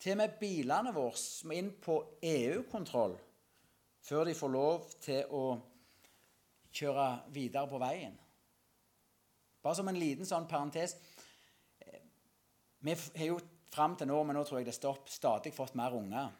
Til 0.00 0.14
og 0.14 0.20
med 0.22 0.38
bilene 0.40 0.94
våre 0.96 1.20
må 1.44 1.56
inn 1.56 1.74
på 1.82 1.98
EU-kontroll 2.24 3.18
før 4.00 4.24
de 4.24 4.34
får 4.36 4.52
lov 4.54 4.86
til 5.04 5.34
å 5.36 5.44
kjøre 6.72 7.06
videre 7.34 7.68
på 7.68 7.80
veien. 7.82 8.14
Bare 9.60 9.76
som 9.76 9.90
en 9.90 9.98
liten 10.00 10.24
sånn 10.28 10.48
parentes 10.48 10.96
Vi 12.80 12.94
har 12.96 13.26
jo 13.26 13.40
fram 13.70 13.92
til 13.98 14.08
nå, 14.08 14.22
men 14.24 14.38
nå 14.38 14.44
tror 14.48 14.60
jeg 14.60 14.70
det 14.70 14.72
er 14.72 14.78
stopp, 14.78 15.10
stadig 15.12 15.52
fått 15.52 15.76
mer 15.76 15.92
unger. 15.94 16.30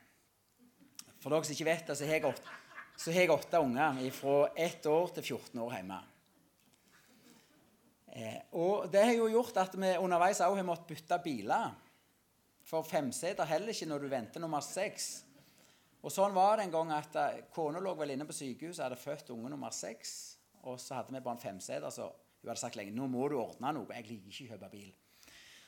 For 1.21 1.29
dere 1.29 1.45
som 1.45 1.53
ikke 1.53 1.69
vet 1.69 1.91
det, 1.91 1.99
så 2.01 2.07
har 2.09 2.17
jeg 2.17 3.35
åtte, 3.35 3.59
har 3.59 3.67
unger 3.67 4.01
fra 4.17 4.39
ett 4.57 4.89
år 4.89 5.13
til 5.19 5.27
14 5.37 5.61
år 5.61 5.77
hjemme. 5.77 5.99
Eh, 8.11 8.41
og 8.59 8.89
det 8.91 9.05
har 9.05 9.15
jo 9.15 9.29
gjort 9.31 9.61
at 9.63 9.77
vi 9.77 9.93
underveis 10.01 10.41
òg 10.43 10.57
har 10.57 10.67
måttet 10.67 10.97
bytte 10.97 11.21
biler. 11.23 11.77
For 12.71 12.87
femseter 12.87 13.49
heller 13.51 13.75
ikke 13.75 13.89
når 13.91 14.05
du 14.05 14.11
venter 14.13 14.43
nummer 14.43 14.63
seks. 14.63 15.11
Og 16.01 16.13
sånn 16.15 16.33
var 16.37 16.57
det 16.57 16.69
en 16.69 16.75
gang 16.75 16.93
at 16.95 17.17
eh, 17.19 17.41
kona 17.53 17.83
lå 17.83 17.93
vel 17.99 18.15
inne 18.15 18.25
på 18.29 18.37
sykehuset 18.37 18.79
og 18.79 18.87
hadde 18.87 19.01
født 19.01 19.33
unge 19.35 19.51
nummer 19.53 19.75
seks. 19.75 20.13
Og 20.71 20.79
så 20.81 21.01
hadde 21.01 21.13
vi 21.13 21.23
bare 21.25 21.37
en 21.37 21.43
femseter, 21.43 21.91
så 21.91 22.07
hun 22.41 22.49
hadde 22.49 22.63
sagt 22.63 22.79
lenge 22.79 22.95
nå 22.97 23.09
må 23.11 23.27
du 23.29 23.37
ordne 23.41 23.73
noe. 23.75 23.91
Jeg 23.99 24.07
liker 24.07 24.31
ikke 24.31 24.47
å 24.47 24.53
kjøpe 24.55 24.71
bil. 24.73 24.91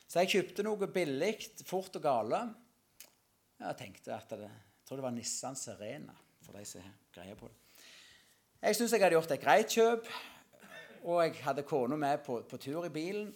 Så 0.07 0.23
jeg 0.23 0.31
kjøpte 0.33 0.65
noe 0.65 0.89
billig, 0.95 1.33
fort 1.67 1.99
og 1.99 2.05
gale. 2.05 2.41
Jeg 3.59 3.79
tenkte 3.79 4.15
at 4.15 4.33
det, 4.33 4.49
jeg 4.49 4.87
tror 4.87 4.99
det 4.99 5.05
var 5.05 5.15
Nissan 5.15 5.59
Serena, 5.59 6.15
for 6.43 6.57
de 6.57 6.65
som 6.67 6.91
greier 7.13 7.37
på 7.39 7.49
det. 7.51 7.59
Jeg 8.63 8.79
syns 8.79 8.95
jeg 8.95 9.03
hadde 9.03 9.17
gjort 9.17 9.33
et 9.35 9.43
greit 9.43 9.75
kjøp, 9.75 10.11
og 11.03 11.17
jeg 11.19 11.39
hadde 11.43 11.65
kona 11.67 11.97
med 11.99 12.23
på, 12.23 12.39
på, 12.47 12.59
tur 12.63 12.87
i 12.87 12.93
bilen. 12.93 13.33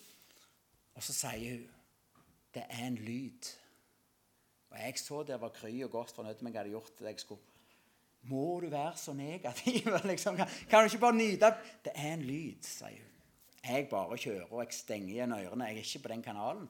Og 0.95 1.03
så 1.03 1.13
sier 1.13 1.57
hun 1.57 1.76
det 2.57 2.65
er 2.65 2.87
en 2.87 2.97
lyd. 2.97 3.51
Og 4.71 4.79
jeg 4.81 4.99
så 4.99 5.21
det 5.27 5.37
var 5.41 5.53
kry 5.55 5.75
og 5.85 5.93
godt 5.93 6.15
fornøyd 6.15 6.41
med 6.41 6.51
hva 6.51 6.63
jeg 6.63 6.65
hadde 6.65 6.75
gjort 6.75 7.05
jeg 7.05 7.21
skulle. 7.23 7.53
Må 8.27 8.59
du 8.59 8.69
være 8.71 8.97
så 8.99 9.13
negativ? 9.13 9.87
Liksom, 10.11 10.35
kan, 10.35 10.49
du 10.71 10.89
ikke 10.89 11.03
bare 11.05 11.15
nyte 11.15 11.51
Det 11.85 11.93
er 11.93 12.15
en 12.15 12.25
lyd, 12.25 12.65
sier 12.65 12.97
hun. 12.97 13.13
Jeg 13.67 13.89
bare 13.91 14.17
kjører, 14.17 14.47
og 14.51 14.61
jeg 14.63 14.75
stenger 14.77 15.13
igjen 15.13 15.35
ørene. 15.35 15.67
Jeg 15.67 15.77
er 15.81 15.85
ikke 15.85 16.03
på 16.05 16.11
den 16.13 16.23
kanalen. 16.23 16.67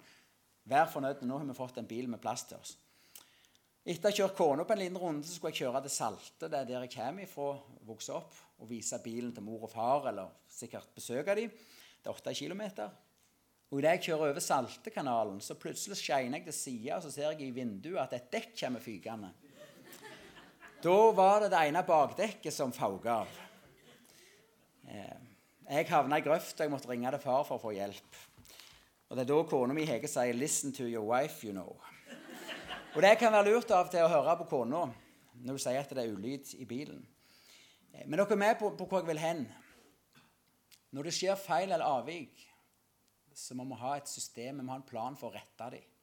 Vær 0.68 0.90
fornøyd. 0.92 1.24
Nå 1.30 1.40
har 1.40 1.48
vi 1.48 1.56
fått 1.58 1.80
en 1.80 1.90
bil 1.90 2.10
med 2.10 2.22
plass 2.22 2.48
til 2.50 2.58
oss. 2.58 2.76
Etter 3.88 4.10
å 4.10 4.12
ha 4.12 4.18
kjørt 4.18 4.36
kona 4.36 4.66
på 4.68 4.76
en 4.76 4.82
liten 4.82 5.00
runde 5.00 5.24
så 5.24 5.38
skulle 5.38 5.54
jeg 5.54 5.62
kjøre 5.64 5.80
til 5.86 5.94
Salte, 5.94 6.50
det 6.52 6.58
er 6.58 6.66
der 6.68 6.84
jeg 6.84 6.92
kommer 6.92 7.24
ifra, 7.24 7.54
vokse 7.88 8.12
opp, 8.18 8.34
og 8.60 8.68
vise 8.68 9.00
bilen 9.00 9.30
til 9.32 9.46
mor 9.46 9.64
og 9.64 9.72
far, 9.72 10.10
eller 10.10 10.34
sikkert 10.52 10.90
besøke 10.98 11.36
dem. 11.38 11.54
Det 12.02 12.10
er 12.12 12.18
åtte 12.18 12.34
kilometer. 12.36 12.92
Og 13.68 13.82
Idet 13.82 13.98
jeg 13.98 14.04
kjører 14.06 14.32
over 14.32 14.44
Saltekanalen, 14.44 15.42
så 15.44 15.58
plutselig 15.60 15.98
skeiner 16.00 16.40
jeg 16.40 16.48
til 16.48 16.56
sida, 16.56 16.96
og 16.96 17.04
så 17.04 17.12
ser 17.12 17.34
jeg 17.34 17.50
i 17.50 17.56
vinduet 17.56 18.00
at 18.06 18.16
et 18.16 18.30
dekk 18.32 18.54
kommer 18.62 18.84
fykende. 18.84 19.34
Da 20.84 20.96
var 21.18 21.44
det 21.44 21.52
det 21.52 21.64
ene 21.68 21.84
bakdekket 21.84 22.54
som 22.54 22.72
fauga 22.72 23.24
av. 23.26 23.42
Eh, 24.88 25.18
jeg 25.68 25.90
havna 25.90 26.22
i 26.22 26.24
grøft, 26.24 26.56
og 26.56 26.64
jeg 26.64 26.72
måtte 26.72 26.88
ringe 26.88 27.12
til 27.12 27.24
far 27.26 27.44
for 27.44 27.58
å 27.58 27.64
få 27.66 27.74
hjelp. 27.76 28.24
Og 29.10 29.18
Det 29.18 29.24
er 29.24 29.32
da 29.34 29.44
kona 29.50 29.74
mi 29.74 29.86
Hege 29.86 30.08
sier 30.08 30.34
'Listen 30.34 30.72
to 30.74 30.84
your 30.84 31.04
wife, 31.04 31.44
you 31.44 31.52
know'. 31.52 31.76
Og 32.96 33.02
det 33.02 33.18
kan 33.20 33.34
være 33.34 33.52
lurt 33.52 33.72
av 33.72 33.86
og 33.86 33.92
til 33.92 34.00
å 34.00 34.08
høre 34.08 34.38
på 34.38 34.50
kona 34.50 34.86
når 35.36 35.54
hun 35.54 35.60
sier 35.60 35.80
at 35.80 35.90
det 35.90 36.06
er 36.06 36.14
ulyd 36.14 36.56
i 36.56 36.66
bilen. 36.66 37.06
Eh, 37.94 38.08
men 38.08 38.20
dere 38.20 38.32
er 38.32 38.36
med 38.36 38.60
på, 38.60 38.70
på 38.70 38.86
hvor 38.86 39.00
jeg 39.00 39.08
vil 39.08 39.20
hen. 39.20 39.48
Når 40.92 41.04
det 41.04 41.14
skjer 41.14 41.36
feil 41.36 41.72
eller 41.72 41.86
avvik, 41.86 42.48
så 43.38 43.54
må 43.54 43.68
vi 43.70 43.78
ha 43.78 43.94
et 43.98 44.10
system, 44.10 44.58
vi 44.58 44.66
må 44.66 44.74
ha 44.74 44.80
en 44.82 44.88
plan 44.88 45.18
for 45.18 45.30
å 45.30 45.38
rette 45.38 45.70
dem. 45.76 45.94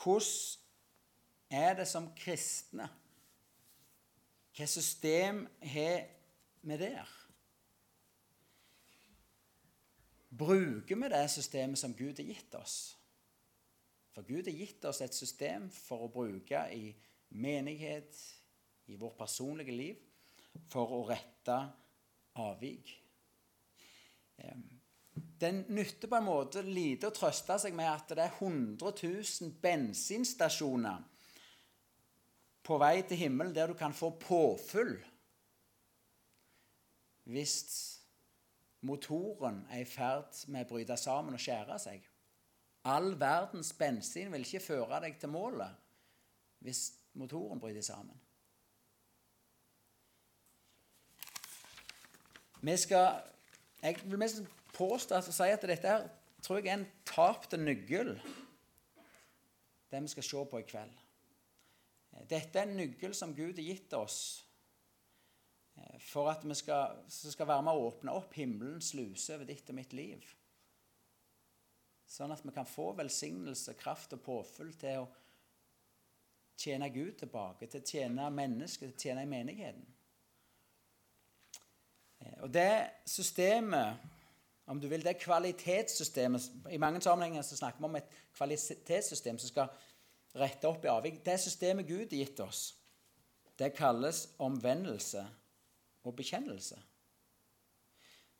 Hvordan 0.00 1.52
er 1.52 1.76
det 1.76 1.86
som 1.88 2.08
kristne? 2.16 2.88
Hvilket 4.56 4.72
system 4.72 5.42
har 5.60 6.06
vi 6.62 6.78
der? 6.80 7.12
Bruker 10.36 10.96
vi 10.96 11.10
det 11.12 11.24
systemet 11.30 11.80
som 11.80 11.94
Gud 11.96 12.16
har 12.16 12.28
gitt 12.28 12.56
oss? 12.56 12.96
For 14.16 14.24
Gud 14.24 14.48
har 14.48 14.56
gitt 14.56 14.84
oss 14.88 15.02
et 15.04 15.14
system 15.14 15.68
for 15.72 16.06
å 16.06 16.12
bruke 16.12 16.62
i 16.72 16.88
menighet, 17.36 18.16
i 18.88 18.96
vårt 18.96 19.18
personlige 19.18 19.76
liv, 19.76 20.00
for 20.72 20.92
å 20.96 21.02
rette 21.10 21.58
avvik. 22.40 22.96
Det 25.40 25.52
nytter 25.68 26.08
på 26.08 26.16
en 26.16 26.24
måte 26.24 26.62
lite 26.64 27.10
å 27.10 27.14
trøste 27.14 27.58
seg 27.60 27.74
med 27.76 27.90
at 27.90 28.14
det 28.16 28.24
er 28.24 28.38
100 28.38 28.92
000 29.02 29.52
bensinstasjoner 29.62 31.02
på 32.66 32.78
vei 32.80 32.94
til 33.06 33.20
himmelen 33.20 33.54
der 33.54 33.70
du 33.70 33.76
kan 33.78 33.94
få 33.94 34.10
påfyll 34.20 34.96
hvis 37.26 37.56
motoren 38.86 39.64
er 39.70 39.82
i 39.82 39.88
ferd 39.88 40.36
med 40.52 40.64
å 40.64 40.70
bryte 40.70 40.96
sammen 40.98 41.34
og 41.34 41.42
skjære 41.42 41.78
seg. 41.82 42.04
All 42.86 43.16
verdens 43.18 43.72
bensin 43.74 44.30
vil 44.32 44.46
ikke 44.46 44.62
føre 44.62 45.00
deg 45.02 45.18
til 45.18 45.32
målet 45.34 45.74
hvis 46.62 46.84
motoren 47.18 47.60
bryter 47.60 47.82
sammen. 47.82 48.16
Vi 52.62 52.76
skal, 52.76 53.22
Jeg 53.82 53.98
vil 54.04 54.18
mest 54.18 54.40
påstå 54.76 55.16
at, 55.18 55.28
si 55.32 55.48
at 55.50 55.66
dette 55.66 55.88
her, 55.90 56.06
tror 56.44 56.60
jeg 56.60 56.70
er 56.70 56.80
en 56.80 56.88
tapte 57.08 57.58
nøkkel, 57.58 58.14
det 59.90 60.02
vi 60.02 60.12
skal 60.12 60.26
se 60.26 60.44
på 60.50 60.60
i 60.60 60.68
kveld. 60.68 61.02
Dette 62.30 62.60
er 62.60 62.68
en 62.68 62.78
nøkkel 62.78 63.14
som 63.16 63.34
Gud 63.36 63.58
har 63.58 63.66
gitt 63.66 63.92
oss 63.96 64.18
eh, 65.76 65.98
for 66.00 66.30
at 66.32 66.44
vi 66.46 66.56
skal, 66.56 67.02
skal 67.12 67.48
være 67.50 67.66
med 67.66 67.76
å 67.76 67.90
åpne 67.90 68.14
opp 68.16 68.32
himmelens 68.38 68.94
sluse 68.94 69.36
over 69.36 69.48
ditt 69.48 69.68
og 69.70 69.76
mitt 69.76 69.92
liv. 69.96 70.24
Sånn 72.06 72.32
at 72.32 72.44
vi 72.46 72.54
kan 72.54 72.68
få 72.68 72.92
velsignelse, 72.96 73.74
kraft 73.78 74.14
og 74.16 74.22
påfyll 74.24 74.72
til 74.78 75.02
å 75.02 75.08
tjene 76.56 76.88
Gud 76.94 77.18
tilbake, 77.20 77.68
til 77.68 77.82
å 77.82 77.90
tjene 77.90 78.30
mennesket, 78.32 78.94
til 78.94 78.96
å 78.96 79.02
tjene 79.02 79.26
i 79.26 79.30
menigheten. 79.30 79.86
Eh, 82.22 82.38
og 82.46 82.52
det 82.54 83.04
systemet, 83.04 84.14
om 84.66 84.80
du 84.80 84.88
vil, 84.90 85.04
det 85.04 85.18
kvalitetssystemet 85.22 86.72
I 86.74 86.80
mange 86.82 87.00
sammenhenger 87.00 87.42
så 87.46 87.56
snakker 87.56 87.80
vi 87.80 87.88
om 87.88 87.98
et 88.00 88.16
kvalitetssystem 88.34 89.38
som 89.38 89.52
skal 89.52 89.70
rette 90.36 90.68
opp 90.68 90.84
i 90.84 90.90
avvik. 90.90 91.22
Det 91.24 91.38
systemet 91.40 91.86
Gud 91.86 92.10
har 92.10 92.18
gitt 92.18 92.42
oss, 92.42 92.74
det 93.56 93.72
kalles 93.78 94.26
omvendelse 94.42 95.22
og 96.04 96.16
bekjennelse. 96.18 96.76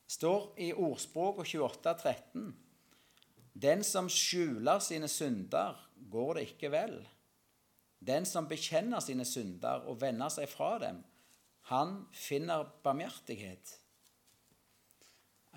Det 0.07 0.15
står 0.19 0.53
i 0.63 0.73
ordspråket 0.73 1.55
28, 1.57 1.95
13 2.03 2.55
den 3.57 3.81
som 3.85 4.09
skjuler 4.13 4.83
sine 4.85 5.09
synder, 5.09 5.79
går 6.13 6.37
det 6.37 6.43
ikke 6.51 6.71
vel. 6.75 6.99
Den 8.05 8.27
som 8.29 8.49
bekjenner 8.49 9.01
sine 9.01 9.25
synder 9.25 9.87
og 9.89 10.03
vender 10.03 10.29
seg 10.33 10.51
fra 10.51 10.75
dem, 10.83 11.01
han 11.71 12.03
finner 12.13 12.67
barmhjertighet. 12.85 13.79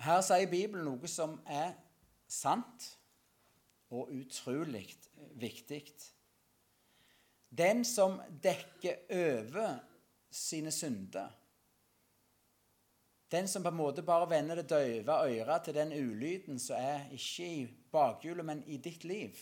Her 0.00 0.22
sier 0.24 0.48
Bibelen 0.48 0.86
noe 0.88 1.08
som 1.10 1.36
er 1.44 1.74
sant 2.30 2.86
og 3.92 4.08
utrolig 4.14 4.86
viktig. 5.36 5.82
Den 7.50 7.84
som 7.84 8.20
dekker 8.42 9.10
over 9.12 9.74
sine 10.30 10.72
synder, 10.72 11.28
den 13.30 13.46
som 13.48 13.62
på 13.62 13.70
en 13.70 13.78
måte 13.78 14.02
bare 14.02 14.30
vender 14.30 14.58
det 14.58 14.70
døve 14.70 15.14
øret 15.28 15.64
til 15.64 15.74
den 15.74 15.92
ulyden 15.92 16.58
som 16.58 16.76
er 16.80 17.10
ikke 17.14 17.46
i 17.46 17.66
bakhjulet, 17.92 18.44
men 18.44 18.62
i 18.66 18.76
ditt 18.76 19.04
liv. 19.04 19.36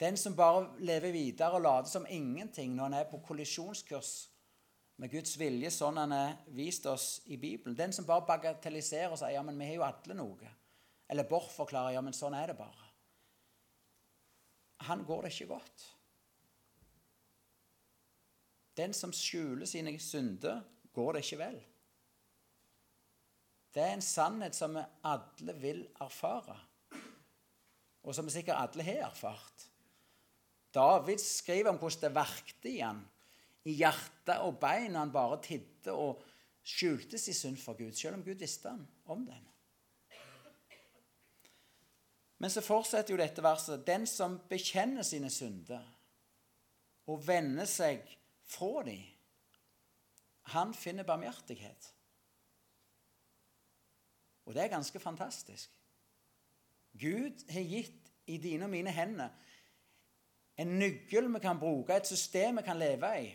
Den 0.00 0.16
som 0.16 0.36
bare 0.36 0.70
lever 0.78 1.12
videre 1.12 1.50
og 1.50 1.60
later 1.60 1.90
som 1.90 2.06
ingenting 2.08 2.74
når 2.74 2.84
han 2.84 2.94
er 2.94 3.10
på 3.10 3.20
kollisjonskurs 3.26 4.30
med 4.98 5.12
Guds 5.12 5.36
vilje, 5.38 5.70
sånn 5.70 6.00
han 6.00 6.12
er 6.14 6.32
vist 6.56 6.86
oss 6.90 7.20
i 7.30 7.38
Bibelen. 7.38 7.76
Den 7.78 7.94
som 7.94 8.06
bare 8.06 8.26
bagatelliserer 8.26 9.14
og 9.14 9.20
sier 9.20 9.36
ja, 9.36 9.44
men 9.46 9.58
vi 9.58 9.68
har 9.70 9.78
jo 9.78 9.86
alle 9.86 10.16
noe. 10.18 10.50
Eller 11.08 11.28
bortforklarer 11.28 11.94
ja, 11.94 12.02
men 12.04 12.16
sånn 12.16 12.34
er 12.36 12.50
det 12.50 12.58
bare. 12.58 12.88
Han 14.88 15.04
går 15.06 15.24
det 15.24 15.32
ikke 15.34 15.52
godt. 15.54 15.86
Den 18.78 18.94
som 18.94 19.14
skjuler 19.14 19.66
sine 19.66 19.94
synder, 20.02 20.62
går 20.94 21.14
det 21.14 21.24
ikke 21.24 21.40
vel. 21.40 21.58
Det 23.74 23.84
er 23.84 23.94
en 23.94 24.02
sannhet 24.02 24.56
som 24.56 24.74
vi 24.74 24.82
alle 25.06 25.54
vil 25.62 25.84
erfare, 26.02 26.56
og 28.02 28.14
som 28.16 28.26
vi 28.26 28.34
sikkert 28.34 28.58
alle 28.58 28.86
har 28.86 29.04
erfart. 29.10 29.66
David 30.74 31.22
skriver 31.22 31.70
om 31.70 31.78
hvordan 31.78 32.04
det 32.06 32.14
verkte 32.16 32.70
i 32.70 32.80
han, 32.80 33.02
i 33.64 33.74
hjerte 33.80 34.38
og 34.44 34.58
bein, 34.60 34.94
han 34.94 35.12
bare 35.12 35.40
tidde 35.42 35.92
og 35.92 36.22
skjulte 36.62 37.18
sin 37.18 37.34
synd 37.34 37.60
for 37.62 37.78
Gud, 37.78 37.92
selv 37.92 38.18
om 38.18 38.24
Gud 38.24 38.38
visste 38.40 38.70
han 38.70 38.86
om 39.06 39.26
den. 39.26 39.44
Men 42.38 42.50
så 42.50 42.62
fortsetter 42.62 43.14
jo 43.14 43.18
dette 43.18 43.42
verset. 43.42 43.86
Den 43.86 44.06
som 44.06 44.38
bekjenner 44.50 45.02
sine 45.02 45.30
synder 45.30 45.82
og 47.08 47.24
vender 47.26 47.66
seg 47.66 48.04
fra 48.46 48.84
dem, 48.86 49.02
han 50.54 50.70
finner 50.74 51.04
barmhjertighet. 51.04 51.90
Og 54.46 54.54
det 54.54 54.62
er 54.62 54.72
ganske 54.72 55.00
fantastisk. 55.00 55.74
Gud 56.98 57.42
har 57.50 57.66
gitt 57.68 58.06
i 58.26 58.38
dine 58.40 58.64
og 58.64 58.72
mine 58.72 58.92
hender 58.92 59.34
en 60.58 60.72
nøkkel 60.80 61.28
vi 61.34 61.40
kan 61.42 61.58
bruke, 61.60 61.94
et 61.94 62.08
system 62.08 62.58
vi 62.58 62.64
kan 62.66 62.78
leve 62.78 63.10
i, 63.20 63.28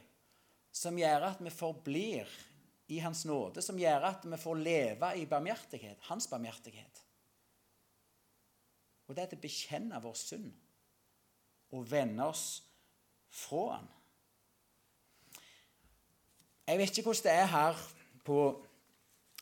som 0.73 0.97
gjør 0.97 1.27
at 1.29 1.41
vi 1.43 1.53
forblir 1.53 2.29
i 2.93 2.99
Hans 3.03 3.23
nåde, 3.29 3.61
som 3.63 3.77
gjør 3.79 4.09
at 4.09 4.25
vi 4.27 4.39
får 4.41 4.59
leve 4.59 5.11
i 5.21 5.25
barmhjertighet, 5.29 6.01
Hans 6.09 6.27
barmhjertighet. 6.31 7.01
Og 9.07 9.15
det 9.15 9.25
er 9.25 9.35
å 9.37 9.43
bekjenne 9.43 10.01
vår 10.01 10.17
synd 10.17 10.51
og 11.73 11.87
vende 11.89 12.25
oss 12.25 12.47
fra 13.33 13.77
Han. 13.77 13.87
Jeg 16.67 16.79
vet 16.79 16.97
ikke 16.97 17.09
hvordan 17.09 17.25
det 17.27 17.37
er 17.37 17.49
her 17.51 17.87
på 18.23 18.37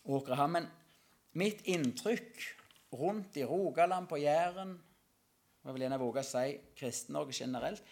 Åkrehamn, 0.09 0.55
men 0.57 0.71
Mitt 1.37 1.61
inntrykk 1.69 2.41
rundt 2.99 3.37
i 3.39 3.45
Rogaland, 3.47 4.09
på 4.09 4.17
Jæren 4.19 4.73
jeg 5.61 5.75
vil 5.75 5.83
gjerne 5.85 5.99
våge 6.01 6.23
å 6.23 6.25
si 6.25 6.55
Kristen-Norge 6.79 7.35
generelt, 7.37 7.83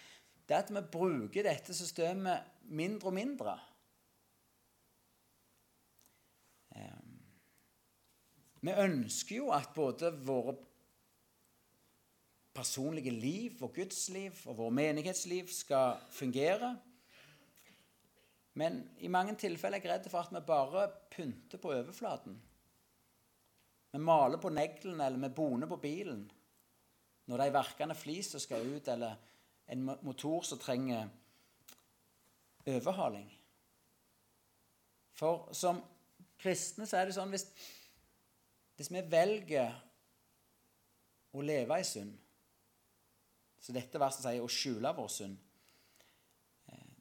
det 0.49 0.55
er 0.57 0.63
at 0.63 0.71
vi 0.73 0.81
bruker 0.91 1.45
dette 1.45 1.75
systemet 1.77 2.58
mindre 2.69 3.09
og 3.09 3.15
mindre. 3.17 3.57
Vi 8.59 8.73
ønsker 8.75 9.37
jo 9.37 9.51
at 9.55 9.71
både 9.75 10.11
våre 10.27 10.55
personlige 12.55 13.13
liv, 13.15 13.55
vårt 13.61 13.77
gudsliv 13.77 14.41
og 14.51 14.57
vårt 14.57 14.75
menighetsliv 14.75 15.47
skal 15.53 16.01
fungere. 16.11 16.73
Men 18.59 18.81
i 18.99 19.07
mange 19.07 19.37
tilfeller 19.39 19.79
er 19.79 19.85
jeg 19.85 19.93
redd 19.93 20.09
for 20.11 20.25
at 20.25 20.33
vi 20.35 20.43
bare 20.47 20.89
pynter 21.13 21.61
på 21.61 21.71
overflaten. 21.71 22.35
Vi 23.93 24.01
maler 24.03 24.41
på 24.41 24.51
neglene 24.51 25.05
eller 25.05 25.23
vi 25.23 25.35
boner 25.35 25.69
på 25.69 25.79
bilen 25.81 26.27
når 27.29 27.37
det 27.37 27.45
er 27.45 27.53
verkende 27.53 27.95
fliser 27.95 28.41
skal 28.41 28.65
ut, 28.65 28.87
eller 28.89 29.15
en 29.69 29.83
motor 30.01 30.41
som 30.41 30.57
trenger 30.57 31.11
overhaling. 32.67 33.29
For 35.19 35.49
som 35.55 35.81
kristne 36.39 36.87
så 36.87 36.99
er 36.99 37.09
det 37.09 37.15
sånn 37.17 37.31
hvis, 37.33 37.45
hvis 38.79 38.91
vi 38.93 39.03
velger 39.11 39.75
å 41.35 41.43
leve 41.45 41.77
i 41.77 41.85
synd 41.85 42.15
Så 43.59 43.75
dette 43.75 43.99
verset 43.99 44.23
sier 44.23 44.41
å 44.41 44.49
skjule 44.49 44.91
vår 44.95 45.09
synd. 45.11 45.35
Eh, 46.71 46.93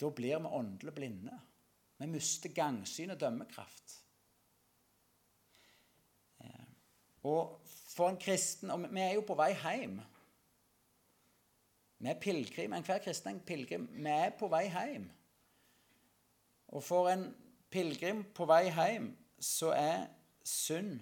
da 0.00 0.10
blir 0.10 0.40
vi 0.40 0.52
åndelig 0.58 0.94
blinde. 0.96 1.36
Vi 2.00 2.08
mister 2.08 2.54
gangsyn 2.56 3.12
og 3.12 3.20
dømmekraft. 3.20 3.98
Og 7.26 7.58
for 7.66 8.08
en 8.08 8.20
kristen 8.20 8.70
Og 8.70 8.86
vi 8.86 9.02
er 9.02 9.16
jo 9.16 9.26
på 9.26 9.36
vei 9.38 9.52
hjem. 9.56 9.98
Vi 11.98 12.08
er 12.08 12.20
pilegrim. 12.20 12.72
Enhver 12.72 12.98
kristen 12.98 13.34
en 13.34 13.40
pilegrim. 13.40 13.88
Vi 13.92 14.10
er 14.10 14.30
på 14.38 14.48
vei 14.48 14.66
hjem. 14.70 15.08
Og 16.68 16.84
for 16.84 17.08
en 17.10 17.28
pilegrim 17.70 18.24
på 18.34 18.46
vei 18.48 18.68
hjem 18.70 19.12
så 19.40 19.72
er 19.76 20.08
synd 20.44 20.98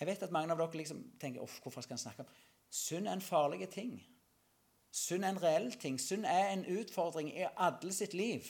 Jeg 0.00 0.08
vet 0.08 0.22
at 0.26 0.32
mange 0.34 0.52
av 0.52 0.58
dere 0.58 0.80
liksom 0.80 0.98
tenker 1.20 1.44
Uff, 1.44 1.60
hvorfor 1.62 1.84
skal 1.84 1.94
en 1.94 2.02
snakke 2.02 2.24
om 2.24 2.32
Synd 2.74 3.06
er 3.06 3.12
en 3.12 3.22
farlig 3.22 3.68
ting. 3.70 3.92
Synd 4.90 5.24
er 5.24 5.28
en 5.28 5.42
reell 5.42 5.72
ting. 5.78 6.00
Synd 6.00 6.24
er 6.26 6.48
en 6.50 6.64
utfordring 6.78 7.28
i 7.30 7.46
alle 7.56 7.92
sitt 7.92 8.14
liv. 8.14 8.48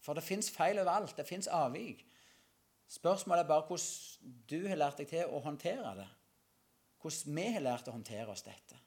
For 0.00 0.14
det 0.14 0.22
fins 0.22 0.50
feil 0.50 0.78
overalt. 0.78 1.16
Det 1.16 1.26
fins 1.26 1.46
avvik. 1.46 2.04
Spørsmålet 2.88 3.42
er 3.42 3.48
bare 3.48 3.66
hvordan 3.66 4.36
du 4.50 4.68
har 4.68 4.78
lært 4.78 5.02
deg 5.02 5.10
til 5.10 5.34
å 5.34 5.42
håndtere 5.42 5.96
det. 5.98 6.06
Hvordan 7.02 7.36
vi 7.36 7.46
har 7.54 7.66
lært 7.66 7.90
å 7.90 7.94
håndtere 7.94 8.30
oss 8.30 8.46
dette. 8.46 8.78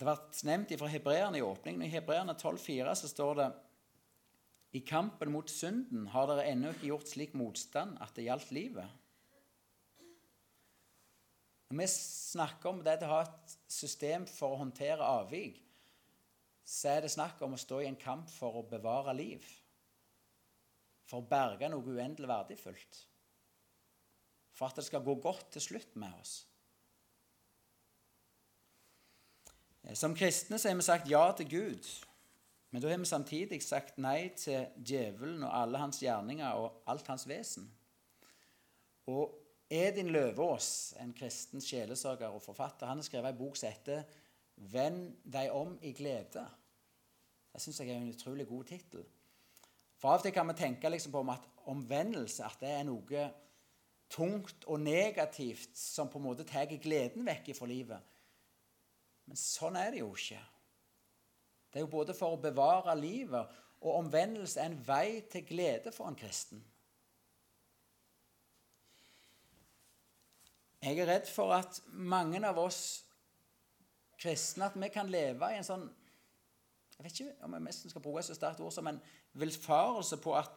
Det 0.00 0.06
har 0.06 0.16
vært 0.16 0.38
nevnt 0.48 0.70
fra 0.80 0.88
hebreerne 0.88 1.36
i 1.36 1.44
åpningen. 1.44 1.82
I 1.84 1.92
hebreerne 1.92 2.32
12,4 2.32 2.94
så 2.96 3.08
står 3.10 3.34
det 3.36 3.48
i 4.72 4.80
kampen 4.86 5.28
mot 5.34 5.52
synden 5.52 6.06
har 6.14 6.24
dere 6.30 6.46
ennå 6.48 6.70
ikke 6.72 6.88
gjort 6.88 7.10
slik 7.10 7.34
motstand 7.36 7.98
at 8.00 8.14
det 8.16 8.24
gjaldt 8.24 8.54
livet. 8.56 8.96
Når 11.68 11.82
vi 11.82 11.90
snakker 11.92 12.72
om 12.72 12.80
det 12.86 12.96
å 13.04 13.12
ha 13.12 13.20
et 13.26 13.56
system 13.68 14.24
for 14.24 14.54
å 14.54 14.62
håndtere 14.62 15.04
avvik, 15.04 15.60
så 16.64 16.94
er 16.94 17.04
det 17.04 17.12
snakk 17.12 17.44
om 17.44 17.58
å 17.58 17.60
stå 17.60 17.82
i 17.84 17.90
en 17.90 18.00
kamp 18.00 18.32
for 18.32 18.56
å 18.56 18.66
bevare 18.72 19.12
liv. 19.20 19.44
For 21.12 21.20
å 21.20 21.28
berge 21.28 21.68
noe 21.68 21.84
uendelig 21.84 22.30
verdifullt. 22.30 23.04
For 24.56 24.72
at 24.72 24.80
det 24.80 24.88
skal 24.88 25.04
gå 25.04 25.20
godt 25.20 25.50
til 25.58 25.68
slutt 25.68 25.92
med 26.00 26.16
oss. 26.24 26.38
Som 29.94 30.14
kristne 30.14 30.58
så 30.58 30.68
har 30.68 30.76
vi 30.76 30.82
sagt 30.86 31.10
ja 31.10 31.24
til 31.36 31.50
Gud. 31.50 31.88
Men 32.70 32.82
da 32.82 32.88
har 32.88 32.98
vi 32.98 33.08
samtidig 33.08 33.62
sagt 33.62 33.98
nei 33.98 34.30
til 34.38 34.68
djevelen 34.76 35.42
og 35.42 35.54
alle 35.62 35.80
hans 35.82 35.98
gjerninger 36.02 36.58
og 36.60 36.82
alt 36.86 37.08
hans 37.10 37.26
vesen. 37.28 37.66
Og 39.10 39.34
Edin 39.70 40.10
Løvaas, 40.10 40.94
en 41.00 41.12
kristen 41.14 41.62
sjelesørger 41.62 42.28
og 42.28 42.42
forfatter, 42.42 42.86
han 42.86 42.98
har 42.98 43.06
skrevet 43.06 43.32
en 43.32 43.38
bok 43.38 43.56
som 43.56 43.70
heter 43.70 44.02
'Vend 44.56 45.16
deg 45.32 45.50
om 45.50 45.78
i 45.82 45.92
glede'. 45.92 46.46
Det 47.52 47.60
syns 47.60 47.80
jeg 47.80 47.88
er 47.88 47.96
en 47.96 48.14
utrolig 48.14 48.46
god 48.48 48.64
tittel. 48.64 49.04
For 49.96 50.08
av 50.08 50.18
og 50.18 50.22
til 50.22 50.32
kan 50.32 50.48
vi 50.48 50.52
tenke 50.52 50.88
liksom 50.88 51.12
på 51.12 51.20
at 51.30 51.48
omvendelse 51.66 52.44
at 52.44 52.56
det 52.60 52.68
er 52.68 52.82
noe 52.82 53.30
tungt 54.10 54.64
og 54.66 54.80
negativt 54.80 55.78
som 55.78 56.08
på 56.08 56.18
en 56.18 56.24
måte 56.24 56.44
tar 56.44 56.70
gleden 56.82 57.26
vekk 57.26 57.52
fra 57.56 57.66
livet. 57.66 57.98
Men 59.30 59.38
sånn 59.38 59.76
er 59.78 59.92
det 59.94 60.00
jo 60.00 60.08
ikke. 60.10 60.40
Det 61.70 61.78
er 61.78 61.84
jo 61.84 61.92
både 61.92 62.16
for 62.18 62.34
å 62.34 62.42
bevare 62.42 62.96
livet, 62.98 63.58
og 63.80 64.00
omvendelse 64.00 64.58
er 64.58 64.72
en 64.72 64.80
vei 64.84 65.20
til 65.30 65.44
glede 65.46 65.92
for 65.94 66.10
en 66.10 66.18
kristen. 66.18 66.58
Jeg 70.82 70.98
er 70.98 71.06
redd 71.12 71.28
for 71.30 71.54
at 71.54 71.78
mange 71.92 72.40
av 72.48 72.58
oss 72.58 73.04
kristne 74.18 74.66
at 74.66 74.78
vi 74.80 74.88
kan 74.92 75.12
leve 75.12 75.52
i 75.52 75.58
en 75.60 75.66
sånn 75.66 75.86
Jeg 76.96 77.04
vet 77.04 77.20
ikke 77.20 77.46
om 77.46 77.54
jeg 77.56 77.64
mest 77.64 77.86
skal 77.88 78.02
bruke 78.04 78.20
et 78.20 78.28
så 78.28 78.36
sterkt 78.36 78.60
ord 78.60 78.72
som 78.74 78.88
en 78.90 78.98
villfarelse 79.40 80.18
på 80.20 80.34
at 80.36 80.50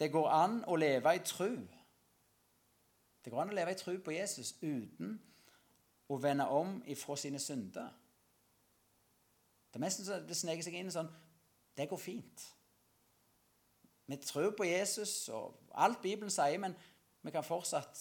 det 0.00 0.08
går 0.10 0.30
an 0.32 0.56
å 0.66 0.78
leve 0.80 1.12
i 1.14 1.20
tru. 1.22 1.52
Det 3.22 3.30
går 3.30 3.44
an 3.44 3.52
å 3.52 3.58
leve 3.58 3.74
i 3.74 3.78
tru 3.78 3.92
på 4.02 4.16
Jesus 4.16 4.56
uten 4.62 5.18
å 6.10 6.18
vende 6.18 6.48
om 6.50 6.80
ifra 6.90 7.18
sine 7.20 7.38
synder. 7.42 7.92
Det 9.74 9.80
er 9.80 9.82
nesten 9.88 10.06
så 10.06 10.20
det 10.22 10.36
sneker 10.38 10.62
seg 10.62 10.76
inn 10.78 10.90
sånn 10.94 11.08
Det 11.74 11.88
går 11.90 11.98
fint. 11.98 12.42
Vi 14.06 14.16
tror 14.22 14.52
på 14.54 14.68
Jesus 14.68 15.28
og 15.34 15.56
alt 15.74 15.98
Bibelen 16.04 16.30
sier, 16.30 16.60
men 16.62 16.76
vi 17.24 17.32
kan 17.34 17.42
fortsatt 17.42 17.98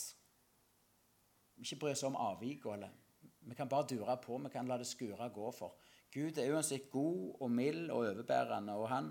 ikke 1.57 1.79
bry 1.81 1.95
oss 1.95 2.03
om 2.05 2.19
avvikene. 2.19 2.91
Vi 3.49 3.57
kan 3.57 3.71
bare 3.71 3.87
dure 3.89 4.19
på. 4.21 4.37
Vi 4.37 4.53
kan 4.53 4.69
la 4.69 4.77
det 4.77 4.85
skure 4.85 5.31
gå 5.33 5.49
for. 5.57 5.79
Gud 6.13 6.37
er 6.37 6.53
uansett 6.53 6.91
god 6.93 7.41
og 7.41 7.51
mild 7.51 7.89
og 7.89 8.05
overbærende, 8.05 8.77
og 8.77 8.89
han 8.91 9.09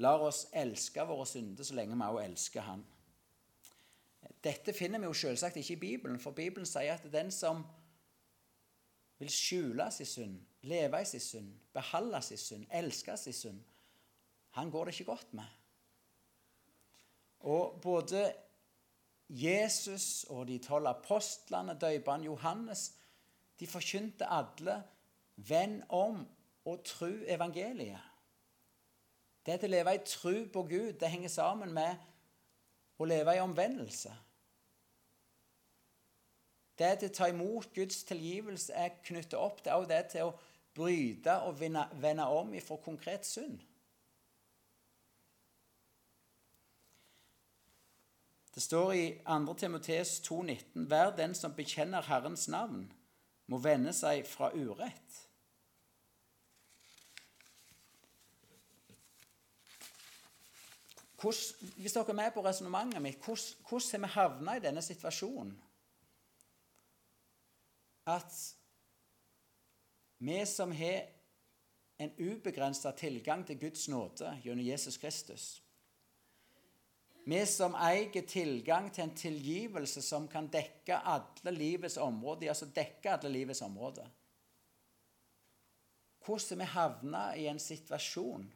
lar 0.00 0.24
oss 0.24 0.46
elske 0.56 1.04
våre 1.04 1.26
synder 1.28 1.68
så 1.68 1.76
lenge 1.76 1.96
vi 1.96 2.08
også 2.08 2.24
elsker 2.24 2.64
Han. 2.70 2.84
Dette 4.44 4.72
finner 4.72 4.98
vi 4.98 5.10
jo 5.10 5.12
selvsagt 5.12 5.56
ikke 5.60 5.76
i 5.76 5.80
Bibelen, 5.84 6.20
for 6.20 6.30
Bibelen 6.30 6.66
sier 6.66 6.96
at 6.96 7.12
den 7.12 7.28
som 7.30 7.60
vil 9.18 9.30
skjule 9.30 9.90
sin 9.92 10.06
synd, 10.06 10.40
leve 10.66 11.02
i 11.02 11.08
sin 11.08 11.20
synd, 11.20 11.52
beholde 11.72 12.22
sin 12.22 12.40
synd, 12.40 12.66
elske 12.74 13.16
sin 13.16 13.32
synd, 13.32 13.60
han 14.56 14.70
går 14.70 14.84
det 14.84 14.94
ikke 14.94 15.12
godt 15.12 15.34
med. 15.34 15.44
Og 17.40 17.80
både 17.82 18.32
Jesus 19.28 20.24
og 20.24 20.48
de 20.48 20.58
tolv 20.58 20.86
apostlene, 20.86 21.78
døperen 21.80 22.24
Johannes, 22.24 22.92
de 23.60 23.66
forkynte 23.66 24.26
alle 24.26 24.84
'venn 25.36 25.82
om 25.88 26.28
og 26.64 26.84
tru 26.84 27.10
evangeliet'. 27.28 28.12
Det 29.46 29.64
å 29.64 29.66
leve 29.66 29.94
i 29.94 29.98
tru 30.04 30.48
på 30.52 30.62
Gud, 30.62 30.92
det 30.92 31.10
henger 31.10 31.28
sammen 31.28 31.72
med 31.72 31.96
å 32.98 33.04
leve 33.04 33.36
i 33.36 33.40
omvendelse. 33.40 34.14
Det 36.78 36.98
til 36.98 37.10
å 37.10 37.14
ta 37.14 37.28
imot 37.28 37.74
Guds 37.74 38.02
tilgivelse 38.04 38.72
er 38.72 38.98
knyttet 39.04 39.38
opp 39.38 39.62
til 39.64 39.86
det 39.88 40.02
til 40.12 40.28
å 40.28 40.34
bryte 40.76 41.40
og 41.48 41.60
vende 41.60 42.26
om 42.28 42.54
ifra 42.54 42.76
konkret 42.84 43.26
synd. 43.26 43.58
Det 48.54 48.62
står 48.62 48.92
i 48.92 49.06
2. 49.26 49.54
Timotees 49.54 50.20
2,19.: 50.20 50.86
Hver 50.88 51.16
den 51.16 51.34
som 51.34 51.54
bekjenner 51.54 52.02
Herrens 52.02 52.48
navn, 52.48 52.92
må 53.46 53.58
vende 53.58 53.92
seg 53.92 54.24
fra 54.26 54.48
urett. 54.54 55.22
Hvordan, 61.20 61.72
hvis 61.76 61.92
dere 61.92 62.08
er 62.08 62.18
med 62.22 62.32
på 62.32 62.44
resonnementet 62.44 63.02
mitt, 63.02 63.20
hvordan, 63.24 64.04
har 64.04 64.06
vi 64.06 64.12
havna 64.14 64.56
i 64.56 64.64
denne 64.64 64.82
situasjonen? 64.82 65.56
At 68.06 68.32
vi 70.26 70.46
som 70.46 70.72
har 70.72 71.06
en 71.96 72.10
ubegrensa 72.18 72.92
tilgang 72.92 73.44
til 73.46 73.58
Guds 73.60 73.88
nåde 73.88 74.32
gjennom 74.42 74.64
Jesus 74.66 74.98
Kristus. 74.98 75.62
Vi 77.26 77.40
som 77.46 77.74
eier 77.78 78.26
tilgang 78.26 78.90
til 78.90 79.04
en 79.04 79.14
tilgivelse 79.18 80.02
som 80.02 80.28
kan 80.30 80.50
dekke 80.50 80.98
alle 80.98 81.54
livets 81.54 81.96
områder, 81.96 82.50
altså 82.52 82.66
dekke 82.74 83.14
alle 83.16 83.32
livets 83.32 83.62
områder. 83.62 84.10
Hvordan 86.26 86.58
vi 86.58 86.70
havna 86.74 87.24
i 87.38 87.46
en 87.46 87.62
situasjon 87.62 88.46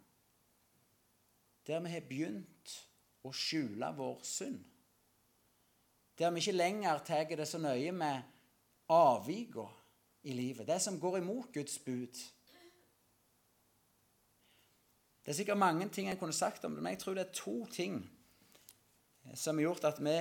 der 1.66 1.80
vi 1.80 1.92
har 1.92 2.06
begynt 2.08 2.76
å 3.22 3.30
skjule 3.30 3.92
vår 3.94 4.22
synd. 4.26 4.62
Der 6.18 6.32
vi 6.34 6.42
ikke 6.42 6.56
lenger 6.56 7.04
tar 7.06 7.30
det 7.30 7.46
så 7.48 7.60
nøye 7.62 7.92
med 7.94 8.22
avvikene 8.90 9.79
i 10.22 10.32
livet, 10.36 10.66
det 10.66 10.80
som 10.82 11.00
går 11.00 11.18
imot 11.18 11.52
Guds 11.52 11.78
bud. 11.84 12.20
Det 15.24 15.32
er 15.32 15.36
sikkert 15.36 15.60
mange 15.60 15.88
ting 15.88 16.08
jeg 16.08 16.18
kunne 16.18 16.36
sagt 16.36 16.64
om 16.64 16.74
det, 16.74 16.82
men 16.82 16.92
jeg 16.94 17.00
tror 17.02 17.16
det 17.16 17.26
er 17.26 17.36
to 17.36 17.64
ting 17.72 18.02
som 19.34 19.56
har 19.56 19.68
gjort 19.68 19.84
at 19.84 20.00
vi 20.04 20.16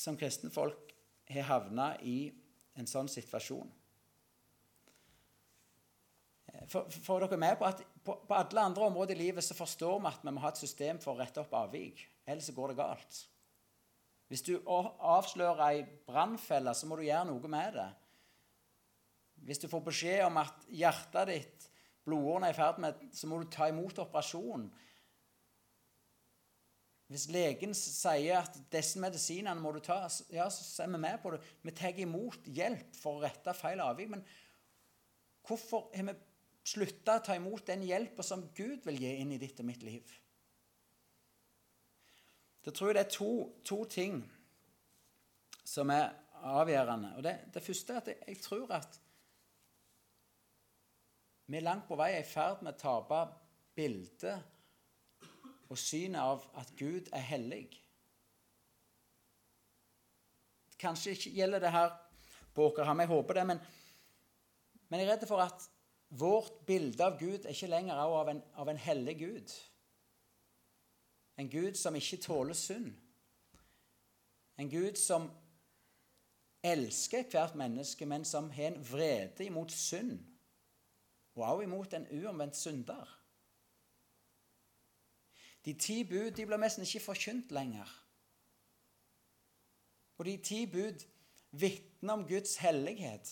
som 0.00 0.16
kristne 0.16 0.50
folk 0.52 0.92
har 1.32 1.48
havna 1.48 1.94
i 2.00 2.32
en 2.78 2.88
sånn 2.88 3.08
situasjon. 3.10 3.70
For 6.68 7.22
dere 7.24 7.40
med 7.40 7.56
på 7.58 7.66
at 7.66 7.80
på, 8.02 8.14
på, 8.26 8.34
alle 8.34 8.64
andre 8.66 8.86
områder 8.88 9.14
i 9.14 9.22
livet 9.24 9.44
så 9.44 9.54
forstår 9.56 10.00
vi 10.00 10.10
at 10.10 10.24
vi 10.24 10.32
må 10.34 10.42
ha 10.42 10.50
et 10.52 10.60
system 10.60 10.98
for 11.02 11.14
å 11.14 11.20
rette 11.20 11.40
opp 11.42 11.52
avvik. 11.54 12.00
Ellers 12.26 12.48
så 12.50 12.54
går 12.56 12.72
det 12.72 12.80
galt. 12.80 13.20
Hvis 14.30 14.44
du 14.46 14.54
avslører 14.66 15.62
ei 15.66 15.82
brannfelle, 16.06 16.74
så 16.74 16.88
må 16.88 16.96
du 16.96 17.04
gjøre 17.06 17.28
noe 17.28 17.50
med 17.52 17.76
det. 17.76 17.88
Hvis 19.46 19.60
du 19.62 19.68
får 19.70 19.82
beskjed 19.88 20.24
om 20.26 20.38
at 20.42 20.66
hjertet 20.70 21.30
ditt, 21.30 21.68
blodårene 22.06 22.50
er 22.50 22.54
i 22.54 22.58
ferd 22.58 22.80
med 22.82 23.04
Så 23.14 23.28
må 23.30 23.38
du 23.38 23.50
ta 23.50 23.68
imot 23.70 23.98
operasjonen. 24.02 24.70
Hvis 27.12 27.28
legen 27.28 27.74
sier 27.76 28.38
at 28.38 28.54
disse 28.72 29.00
medisinene 29.02 29.60
må 29.60 29.74
du 29.74 29.82
ta, 29.84 30.06
ja, 30.32 30.46
så 30.48 30.84
er 30.84 30.92
vi 30.94 31.00
med 31.02 31.18
på 31.20 31.34
det. 31.34 31.42
Vi 31.60 31.74
tar 31.76 31.98
imot 32.00 32.46
hjelp 32.48 32.94
for 32.96 33.18
å 33.18 33.24
rette 33.26 33.52
feil 33.52 33.82
avvik. 33.84 34.14
Men 34.14 34.22
hvorfor 35.44 35.90
har 35.92 36.08
vi 36.08 36.16
slutta 36.66 37.18
å 37.18 37.24
ta 37.26 37.36
imot 37.36 37.66
den 37.66 37.84
hjelpa 37.86 38.24
som 38.26 38.46
Gud 38.54 38.84
vil 38.86 39.00
gi 39.02 39.16
inn 39.20 39.34
i 39.34 39.40
ditt 39.40 39.60
og 39.60 39.68
mitt 39.68 39.82
liv. 39.86 40.18
Da 42.62 42.70
tror 42.70 42.92
jeg 42.92 42.98
det 43.00 43.06
er 43.06 43.16
to, 43.16 43.32
to 43.66 43.80
ting 43.90 44.20
som 45.66 45.90
er 45.90 46.12
avgjørende. 46.46 47.16
Og 47.18 47.24
det, 47.26 47.34
det 47.54 47.64
første 47.64 47.94
er 47.94 48.02
at 48.02 48.10
jeg, 48.12 48.20
jeg, 48.28 48.38
tror 48.44 48.76
at 48.78 49.00
vi 51.46 51.58
er 51.58 51.66
langt 51.66 51.88
på 51.88 51.98
vei 51.98 52.12
i 52.18 52.24
ferd 52.26 52.62
med 52.62 52.76
å 52.76 52.82
tape 52.82 53.20
bildet 53.76 54.38
og 55.72 55.78
synet 55.80 56.20
av 56.20 56.44
at 56.60 56.72
Gud 56.76 57.08
er 57.12 57.24
hellig. 57.24 57.66
Kanskje 60.80 61.14
ikke 61.16 61.34
gjelder 61.36 61.62
det 61.62 61.72
her 61.72 61.92
på 62.52 62.66
Åkerhamn, 62.68 63.00
jeg 63.04 63.12
håper 63.12 63.38
det, 63.38 63.46
men, 63.48 63.60
men 64.88 65.00
jeg 65.00 65.08
er 65.08 65.14
redd 65.14 65.28
for 65.30 65.44
at 65.44 65.68
Vårt 66.12 66.66
bilde 66.66 67.04
av 67.04 67.14
Gud 67.16 67.46
er 67.46 67.54
ikke 67.54 67.70
lenger 67.72 67.96
av 67.96 68.28
av 68.28 68.68
en 68.68 68.80
hellig 68.84 69.14
Gud. 69.18 69.52
En 71.40 71.48
Gud 71.48 71.78
som 71.80 71.96
ikke 71.96 72.18
tåler 72.20 72.56
synd. 72.58 72.90
En 74.60 74.68
Gud 74.68 74.98
som 75.00 75.30
elsker 76.62 77.24
ethvert 77.24 77.56
menneske, 77.56 78.06
men 78.06 78.26
som 78.28 78.50
har 78.52 78.74
en 78.74 78.84
vrede 78.84 79.46
imot 79.48 79.72
synd, 79.72 80.20
og 81.34 81.44
også 81.44 81.62
imot 81.62 81.94
en 81.94 82.08
uomvendt 82.10 82.56
synder. 82.56 83.18
De 85.64 85.72
ti 85.78 86.02
bud 86.04 86.30
de 86.30 86.46
blir 86.46 86.60
nesten 86.60 86.84
ikke 86.84 87.04
forkynt 87.04 87.52
lenger. 87.54 87.88
Og 90.18 90.26
de 90.26 90.36
ti 90.44 90.66
bud 90.66 91.06
vitner 91.50 92.12
om 92.12 92.26
Guds 92.28 92.56
hellighet 92.56 93.30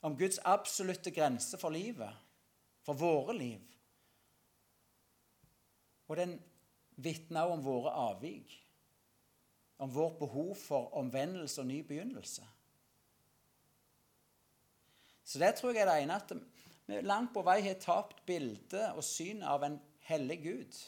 om 0.00 0.16
Guds 0.18 0.38
absolutte 0.44 1.10
grense 1.10 1.58
for 1.58 1.74
livet, 1.74 2.14
for 2.86 2.98
våre 2.98 3.34
liv. 3.36 3.62
Og 6.08 6.16
den 6.16 6.38
vitner 6.96 7.42
også 7.42 7.58
om 7.58 7.64
våre 7.64 7.94
avvik, 8.08 8.54
om 9.78 9.94
vårt 9.94 10.18
behov 10.18 10.54
for 10.56 10.94
omvendelse 10.98 11.60
og 11.60 11.66
ny 11.66 11.80
begynnelse. 11.86 12.46
Så 15.24 15.38
det 15.38 15.54
tror 15.58 15.74
jeg 15.74 15.82
er 15.82 15.90
det 15.90 16.02
ene 16.02 16.16
at 16.16 16.32
vi 16.88 17.02
langt 17.04 17.34
på 17.34 17.44
vei 17.44 17.60
har 17.66 17.80
tapt 17.82 18.22
bildet 18.26 18.94
og 18.96 19.04
synet 19.04 19.44
av 19.48 19.64
en 19.66 19.76
hellig 20.08 20.38
Gud. 20.44 20.78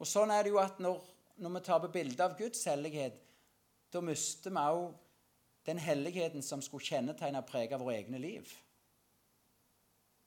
Og 0.00 0.08
sånn 0.08 0.32
er 0.32 0.44
det 0.44 0.52
jo 0.54 0.60
at 0.60 0.80
når, 0.80 1.02
når 1.40 1.56
vi 1.56 1.64
taper 1.68 1.92
bildet 1.92 2.22
av 2.24 2.36
Guds 2.38 2.64
hellighet, 2.68 3.18
da 3.92 4.00
mister 4.04 4.52
vi 4.52 4.62
òg 4.62 4.86
den 5.68 5.80
helligheten 5.82 6.44
som 6.44 6.62
skulle 6.64 6.86
kjennetegne 6.86 7.42
og 7.42 7.48
prege 7.48 7.78
våre 7.80 7.98
egne 7.98 8.20
liv. 8.22 8.48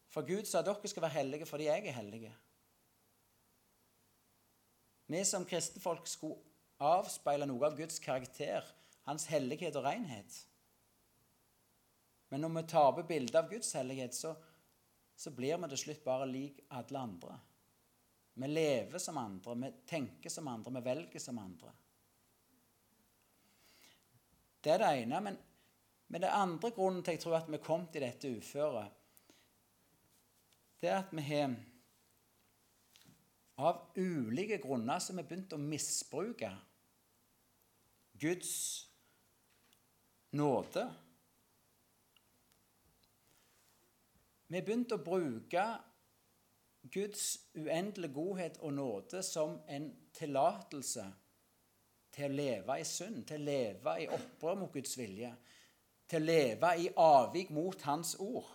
For 0.09 0.25
Gud 0.25 0.49
sa 0.49 0.61
dere 0.65 0.89
skal 0.89 1.05
være 1.05 1.17
hellige 1.19 1.49
fordi 1.49 1.69
jeg 1.69 1.87
er 1.87 1.97
hellige. 1.97 2.33
Vi 5.09 5.23
som 5.25 5.45
kristenfolk 5.49 6.05
skulle 6.09 6.37
avspeile 6.79 7.47
noe 7.49 7.65
av 7.65 7.77
Guds 7.77 7.97
karakter, 8.01 8.65
hans 9.09 9.25
hellighet 9.29 9.77
og 9.79 9.87
renhet. 9.87 10.35
Men 12.29 12.41
når 12.45 12.55
vi 12.55 12.63
taper 12.69 13.07
bildet 13.09 13.35
av 13.35 13.49
Guds 13.49 13.73
hellighet, 13.73 14.15
så, 14.15 14.35
så 15.15 15.31
blir 15.33 15.57
vi 15.57 15.69
til 15.71 15.81
slutt 15.83 16.03
bare 16.05 16.29
lik 16.29 16.61
alle 16.77 16.99
andre. 17.01 17.37
Vi 18.39 18.47
lever 18.47 19.01
som 19.03 19.17
andre, 19.17 19.55
vi 19.55 19.71
tenker 19.89 20.31
som 20.31 20.47
andre, 20.47 20.73
vi 20.77 20.85
velger 20.85 21.19
som 21.19 21.39
andre. 21.41 21.73
Det 24.61 24.71
er 24.75 24.83
det 24.83 24.91
ene. 25.01 25.21
Men, 25.25 25.39
men 26.07 26.21
det 26.21 26.31
andre 26.35 26.71
grunnen 26.75 27.03
til 27.03 27.17
jeg 27.17 27.23
tror 27.25 27.39
at 27.39 27.51
vi 27.51 27.59
kom 27.63 27.87
til 27.91 28.05
dette 28.05 28.31
uføret, 28.37 28.95
det 30.79 30.87
er 30.87 31.01
at 31.01 31.11
vi 31.11 31.25
har 31.27 31.57
av 33.59 33.81
ulike 33.99 34.61
grunner 34.63 35.01
som 35.03 35.17
har 35.19 35.27
begynt 35.27 35.51
å 35.51 35.59
misbruke 35.59 36.53
Guds 38.19 38.53
nåde. 40.35 40.85
Vi 44.49 44.61
begynte 44.65 44.97
å 44.97 45.05
bruke 45.05 45.63
Guds 46.89 47.25
uendelige 47.53 48.13
godhet 48.13 48.57
og 48.65 48.73
nåde 48.73 49.21
som 49.23 49.59
en 49.69 49.89
tillatelse 50.15 51.05
til 52.15 52.25
å 52.25 52.37
leve 52.39 52.79
i 52.79 52.85
synd, 52.87 53.25
til 53.27 53.41
å 53.41 53.49
leve 53.51 53.95
i 54.01 54.07
opprør 54.09 54.57
mot 54.63 54.73
Guds 54.73 54.97
vilje, 54.97 55.29
til 56.09 56.23
å 56.23 56.25
leve 56.25 56.71
i 56.81 56.89
avvik 56.97 57.51
mot 57.53 57.81
Hans 57.85 58.15
ord. 58.19 58.47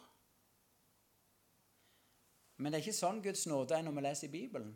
Men 2.56 2.72
det 2.72 2.78
er 2.78 2.86
ikke 2.86 2.98
sånn 2.98 3.22
Guds 3.22 3.46
nåde 3.50 3.76
er 3.76 3.86
når 3.86 3.94
vi 3.94 4.04
leser 4.08 4.28
i 4.28 4.34
Bibelen. 4.34 4.74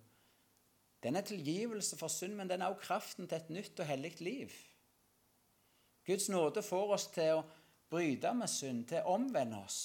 Den 1.02 1.16
er 1.16 1.26
tilgivelse 1.26 1.98
for 1.98 2.11
synd, 2.11 2.35
men 2.38 2.50
den 2.50 2.62
er 2.62 2.72
også 2.72 2.87
kraften 2.87 3.28
til 3.28 3.38
et 3.38 3.50
nytt 3.54 3.81
og 3.81 3.87
hellig 3.87 4.16
liv. 4.20 4.54
Guds 6.07 6.28
nåde 6.28 6.62
får 6.62 6.94
oss 6.94 7.07
til 7.14 7.38
å 7.38 7.46
bryte 7.90 8.33
med 8.35 8.50
synd, 8.50 8.87
til 8.90 9.02
å 9.02 9.14
omvende 9.18 9.61
oss, 9.62 9.78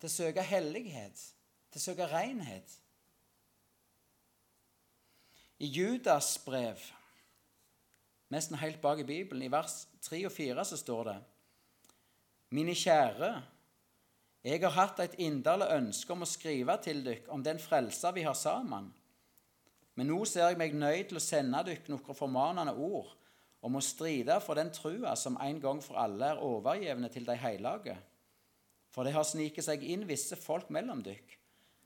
til 0.00 0.08
å 0.08 0.12
søke 0.12 0.44
hellighet, 0.44 1.20
til 1.70 1.80
å 1.80 1.84
søke 1.84 2.08
renhet. 2.08 2.76
I 5.60 5.68
Judas 5.68 6.38
brev, 6.40 6.80
nesten 8.32 8.56
helt 8.62 8.80
bak 8.80 9.02
i 9.02 9.08
Bibelen, 9.08 9.44
i 9.44 9.52
vers 9.52 9.84
3 10.08 10.24
og 10.30 10.32
4, 10.32 10.64
så 10.64 10.78
står 10.80 11.02
det 11.10 11.18
Mine 12.50 12.74
kjære, 12.74 13.34
jeg 14.42 14.62
har 14.64 14.72
hatt 14.72 15.02
et 15.04 15.18
inderlig 15.20 15.68
ønske 15.76 16.14
om 16.14 16.24
å 16.24 16.28
skrive 16.28 16.74
til 16.80 17.04
dere 17.04 17.28
om 17.34 17.42
den 17.44 17.60
frelser 17.60 18.14
vi 18.16 18.24
har 18.24 18.34
sammen. 18.38 18.88
Men 19.94 20.08
nå 20.08 20.22
ser 20.24 20.48
jeg 20.48 20.56
meg 20.56 20.72
nøyd 20.80 21.10
til 21.10 21.20
å 21.20 21.22
sende 21.22 21.60
dere 21.66 21.92
noen 21.92 22.16
formanende 22.16 22.72
ord 22.72 23.12
om 23.60 23.76
å 23.76 23.84
stride 23.84 24.38
for 24.40 24.56
den 24.56 24.72
trua 24.72 25.12
som 25.18 25.36
en 25.44 25.60
gang 25.60 25.82
for 25.84 26.00
alle 26.00 26.32
er 26.32 26.40
overgjevne 26.40 27.10
til 27.12 27.26
de 27.28 27.36
hellige. 27.36 27.98
For 28.90 29.06
det 29.06 29.14
har 29.14 29.26
sniket 29.26 29.66
seg 29.66 29.84
inn 29.86 30.06
visse 30.08 30.38
folk 30.38 30.70
mellom 30.74 31.02
dykk, 31.06 31.36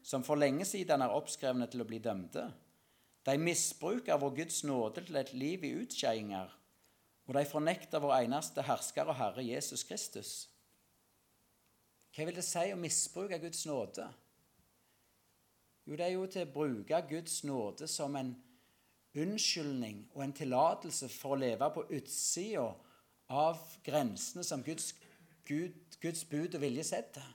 som 0.05 0.25
for 0.25 0.40
lenge 0.40 0.64
siden 0.69 1.05
er 1.05 1.12
oppskrevne 1.12 1.69
til 1.71 1.85
å 1.85 1.88
bli 1.88 2.01
dømte. 2.05 2.47
De 3.25 3.37
misbruker 3.40 4.21
vår 4.21 4.35
Guds 4.40 4.62
nåde 4.69 5.05
til 5.05 5.17
et 5.21 5.33
liv 5.37 5.64
i 5.64 5.75
utskeiinger, 5.81 6.51
og 7.25 7.37
de 7.37 7.45
fornekter 7.49 8.03
vår 8.05 8.19
eneste 8.23 8.64
hersker 8.64 9.09
og 9.09 9.17
Herre 9.17 9.45
Jesus 9.45 9.85
Kristus. 9.88 10.33
Hva 12.14 12.29
vil 12.29 12.37
det 12.37 12.45
si 12.47 12.69
å 12.71 12.79
misbruke 12.79 13.40
Guds 13.43 13.64
nåde? 13.67 14.07
Jo, 15.85 15.97
det 15.97 16.05
er 16.07 16.14
jo 16.14 16.27
til 16.31 16.47
å 16.47 16.53
bruke 16.53 17.01
Guds 17.09 17.43
nåde 17.45 17.88
som 17.90 18.14
en 18.17 18.33
unnskyldning 19.14 20.05
og 20.14 20.23
en 20.25 20.37
tillatelse 20.37 21.09
for 21.12 21.35
å 21.35 21.40
leve 21.43 21.69
på 21.75 21.85
utsida 21.97 22.69
av 23.35 23.61
grensene 23.85 24.45
som 24.47 24.62
Guds, 24.64 24.93
Gud, 25.49 25.75
Guds 26.05 26.25
bud 26.29 26.55
og 26.55 26.62
vilje 26.62 26.85
setter. 26.85 27.27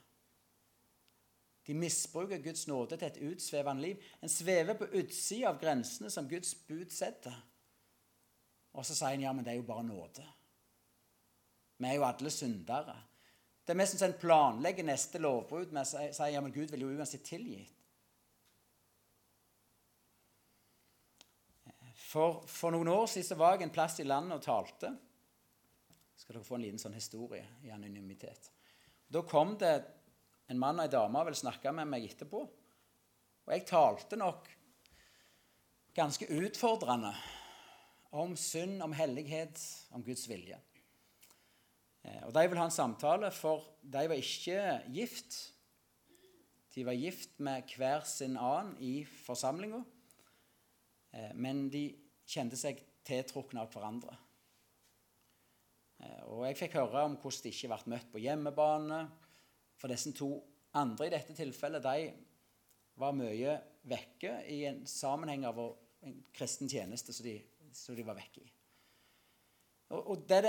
De 1.68 1.76
misbruker 1.78 2.42
Guds 2.42 2.68
nåde 2.68 2.98
til 2.98 3.08
et 3.08 3.22
utsvevende 3.32 3.82
liv. 3.82 4.04
En 4.24 4.30
svever 4.30 4.78
på 4.78 4.88
utsida 4.98 5.52
av 5.52 5.60
grensene 5.62 6.10
som 6.10 6.30
Guds 6.30 6.56
bud 6.66 6.90
setter. 6.94 7.36
Og 8.74 8.86
så 8.86 8.96
sier 8.98 9.18
en 9.18 9.26
ja, 9.26 9.34
men 9.34 9.46
det 9.46 9.54
er 9.54 9.60
jo 9.60 9.68
bare 9.68 9.86
nåde. 9.86 10.26
Vi 11.78 11.88
er 11.88 11.98
jo 12.00 12.08
alle 12.08 12.32
syndere. 12.34 12.96
Det 13.66 13.76
er 13.76 13.78
mest 13.78 13.98
som 13.98 14.10
en 14.10 14.18
planlegger 14.18 14.86
neste 14.86 15.22
lovbrudd 15.22 15.74
med 15.74 15.86
å 15.86 16.08
si 16.10 16.32
ja, 16.34 16.42
men 16.42 16.54
Gud 16.54 16.74
vil 16.74 16.88
jo 16.88 16.94
uansett 16.96 17.26
tilgitt. 17.26 17.76
For, 22.10 22.42
for, 22.50 22.74
noen 22.74 22.90
år 22.90 23.06
siden 23.12 23.38
var 23.38 23.54
jeg 23.54 23.68
en 23.68 23.74
plass 23.76 24.00
i 24.02 24.08
landet 24.08 24.40
og 24.40 24.46
talte. 24.46 24.90
Skal 26.18 26.40
dere 26.40 26.48
få 26.48 26.58
en 26.58 26.66
liten 26.66 26.82
sånn 26.82 26.98
historie 26.98 27.46
i 27.62 27.70
anonymitet. 27.70 28.50
Da 29.10 29.24
kom 29.26 29.56
det 29.58 29.74
en 30.50 30.60
mann 30.62 30.80
og 30.80 30.86
en 30.86 30.94
dame 30.94 31.22
og 31.22 31.30
ville 31.30 31.40
snakke 31.40 31.74
med 31.74 31.90
meg 31.90 32.06
etterpå. 32.06 32.42
Og 33.46 33.54
jeg 33.54 33.66
talte 33.66 34.18
nok 34.20 34.48
ganske 35.98 36.28
utfordrende 36.30 37.12
om 38.14 38.36
synd, 38.38 38.80
om 38.86 38.94
hellighet, 38.94 39.58
om 39.94 40.04
Guds 40.06 40.28
vilje. 40.30 40.58
Eh, 42.06 42.22
og 42.28 42.34
De 42.34 42.46
ville 42.46 42.62
ha 42.62 42.70
en 42.70 42.74
samtale, 42.74 43.32
for 43.34 43.66
de 43.82 44.06
var 44.10 44.18
ikke 44.18 44.62
gift. 44.94 45.40
De 46.76 46.86
var 46.86 46.98
gift 46.98 47.40
med 47.42 47.74
hver 47.76 48.06
sin 48.06 48.38
annen 48.38 48.76
i 48.78 49.02
forsamlinga, 49.26 49.82
eh, 51.14 51.34
men 51.34 51.68
de 51.74 51.90
kjente 52.30 52.58
seg 52.58 52.82
tiltrukne 53.06 53.66
av 53.66 53.74
hverandre. 53.74 54.18
Eh, 56.00 56.22
og 56.32 56.46
Jeg 56.48 56.60
fikk 56.60 56.78
høre 56.80 57.06
om 57.08 57.18
hvordan 57.20 57.46
de 57.46 57.54
ikke 57.54 57.72
ble 57.72 57.94
møtt 57.96 58.12
på 58.14 58.24
hjemmebane. 58.24 59.02
For 59.80 59.92
disse 59.92 60.14
to 60.16 60.32
andre 60.80 61.08
i 61.08 61.14
dette 61.14 61.36
tilfellet 61.38 61.84
de 61.84 62.10
var 63.00 63.16
mye 63.16 63.56
vekke 63.90 64.42
i 64.52 64.64
en 64.70 64.82
sammenheng 64.88 65.46
av 65.48 65.60
en 66.04 66.18
kristen 66.36 66.70
tjeneste 66.70 67.16
som 67.16 67.26
de, 67.26 67.38
som 67.76 67.96
de 67.96 68.06
var 68.06 68.18
vekke 68.18 68.44
i. 68.44 68.50
Og, 69.96 70.12
og 70.14 70.26
det, 70.30 70.42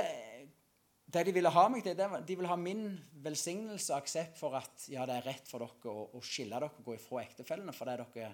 det 1.06 1.24
de 1.26 1.34
ville 1.34 1.52
ha 1.54 1.64
meg 1.72 1.86
til, 1.86 1.96
de 1.96 2.36
ville 2.36 2.50
ha 2.50 2.58
min 2.60 2.84
velsignelse 3.24 3.94
og 3.94 4.02
aksept 4.02 4.38
for 4.38 4.58
at 4.58 4.86
ja, 4.92 5.06
det 5.08 5.20
er 5.20 5.28
rett 5.30 5.48
for 5.48 5.62
dere 5.62 5.94
å, 5.94 6.08
å 6.18 6.22
skille 6.26 6.58
dere 6.58 6.74
og 6.74 6.90
gå 6.90 6.98
ifra 6.98 7.22
ektefellene 7.24 7.74
fordi 7.76 7.96
dere 8.02 8.32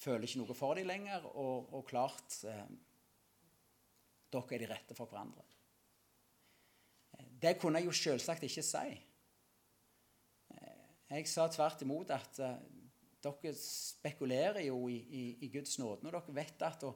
føler 0.00 0.24
ikke 0.24 0.40
noe 0.40 0.56
for 0.56 0.78
dem 0.78 0.88
lenger, 0.88 1.26
og, 1.34 1.74
og 1.76 1.84
klart 1.90 2.40
eh, 2.48 2.70
Dere 4.30 4.54
er 4.54 4.62
de 4.62 4.66
rette 4.70 4.94
for 4.94 5.10
hverandre. 5.10 5.42
Det 7.40 7.56
kunne 7.60 7.80
jeg 7.80 7.88
jo 7.88 7.96
selvsagt 7.96 8.44
ikke 8.44 8.64
si. 8.64 8.96
Eh, 10.54 10.82
jeg 11.16 11.28
sa 11.30 11.46
tvert 11.48 11.84
imot 11.86 12.12
at 12.12 12.40
eh, 12.44 12.58
dere 13.20 13.54
spekulerer 13.56 14.62
jo 14.66 14.82
i, 14.88 14.98
i, 14.98 15.22
i 15.44 15.48
Guds 15.52 15.78
nåde 15.78 16.08
Og 16.08 16.12
dere 16.14 16.36
vet 16.36 16.64
at 16.64 16.84
å, 16.88 16.92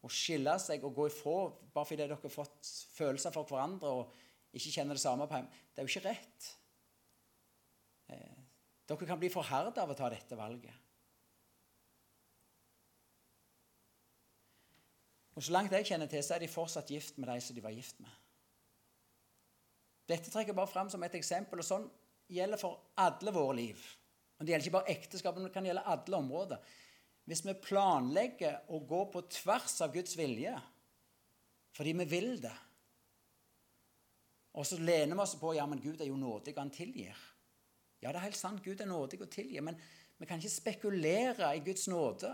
å 0.00 0.10
skille 0.12 0.56
seg 0.60 0.84
og 0.84 0.96
gå 0.96 1.08
ifra 1.10 1.36
bare 1.74 1.86
fordi 1.86 2.02
dere 2.02 2.18
har 2.20 2.32
fått 2.32 2.72
følelser 2.96 3.34
for 3.36 3.48
hverandre 3.48 3.92
og 4.00 4.18
ikke 4.56 4.72
kjenner 4.74 4.98
det 4.98 5.04
samme 5.04 5.28
på 5.30 5.38
hjem. 5.38 5.50
Det 5.70 5.82
er 5.82 5.86
jo 5.86 5.92
ikke 5.92 6.08
rett. 6.08 6.52
Eh, 8.10 8.38
dere 8.90 9.10
kan 9.12 9.20
bli 9.20 9.30
forherdet 9.32 9.78
av 9.78 9.92
å 9.92 9.98
ta 9.98 10.08
dette 10.12 10.38
valget. 10.38 10.86
Og 15.38 15.44
Så 15.44 15.54
langt 15.54 15.72
jeg 15.72 15.86
kjenner 15.88 16.08
til, 16.10 16.20
så 16.24 16.34
er 16.34 16.42
de 16.42 16.50
fortsatt 16.52 16.90
gift 16.90 17.16
med 17.16 17.30
de 17.30 17.38
som 17.40 17.56
de 17.56 17.62
var 17.64 17.72
gift 17.72 18.00
med. 18.02 18.19
Dette 20.10 20.30
trekker 20.32 20.52
jeg 20.52 20.58
bare 20.58 20.70
fram 20.70 20.90
som 20.90 21.02
et 21.06 21.16
eksempel, 21.18 21.62
og 21.62 21.66
sånn 21.66 21.86
gjelder 22.30 22.60
for 22.60 22.80
alle 22.98 23.34
våre 23.34 23.56
liv. 23.58 23.82
Og 24.38 24.46
Det 24.46 24.54
gjelder 24.54 24.66
ikke 24.66 24.78
bare 24.78 24.94
ekteskap, 24.94 25.36
men 25.36 25.46
det 25.46 25.54
kan 25.54 25.66
gjelde 25.68 25.86
alle 25.92 26.18
områder. 26.18 26.72
Hvis 27.28 27.44
vi 27.46 27.54
planlegger 27.62 28.72
å 28.72 28.80
gå 28.88 29.04
på 29.12 29.22
tvers 29.30 29.76
av 29.84 29.94
Guds 29.94 30.16
vilje 30.18 30.56
fordi 31.76 31.92
vi 32.00 32.04
vil 32.10 32.32
det, 32.42 32.56
og 34.58 34.66
så 34.66 34.80
lener 34.80 35.14
vi 35.14 35.22
oss 35.22 35.36
på 35.38 35.52
ja, 35.54 35.66
men 35.70 35.78
Gud 35.78 36.00
er 36.02 36.08
jo 36.10 36.16
nådig, 36.18 36.56
han 36.56 36.72
tilgir. 36.74 37.14
Ja, 38.02 38.10
det 38.10 38.16
er 38.18 38.26
helt 38.26 38.38
sant, 38.38 38.62
Gud 38.64 38.80
er 38.82 38.88
nådig 38.90 39.20
og 39.22 39.30
tilgir, 39.30 39.62
men 39.62 39.78
vi 40.18 40.26
kan 40.26 40.40
ikke 40.40 40.52
spekulere 40.52 41.52
i 41.54 41.62
Guds 41.64 41.86
nåde. 41.88 42.32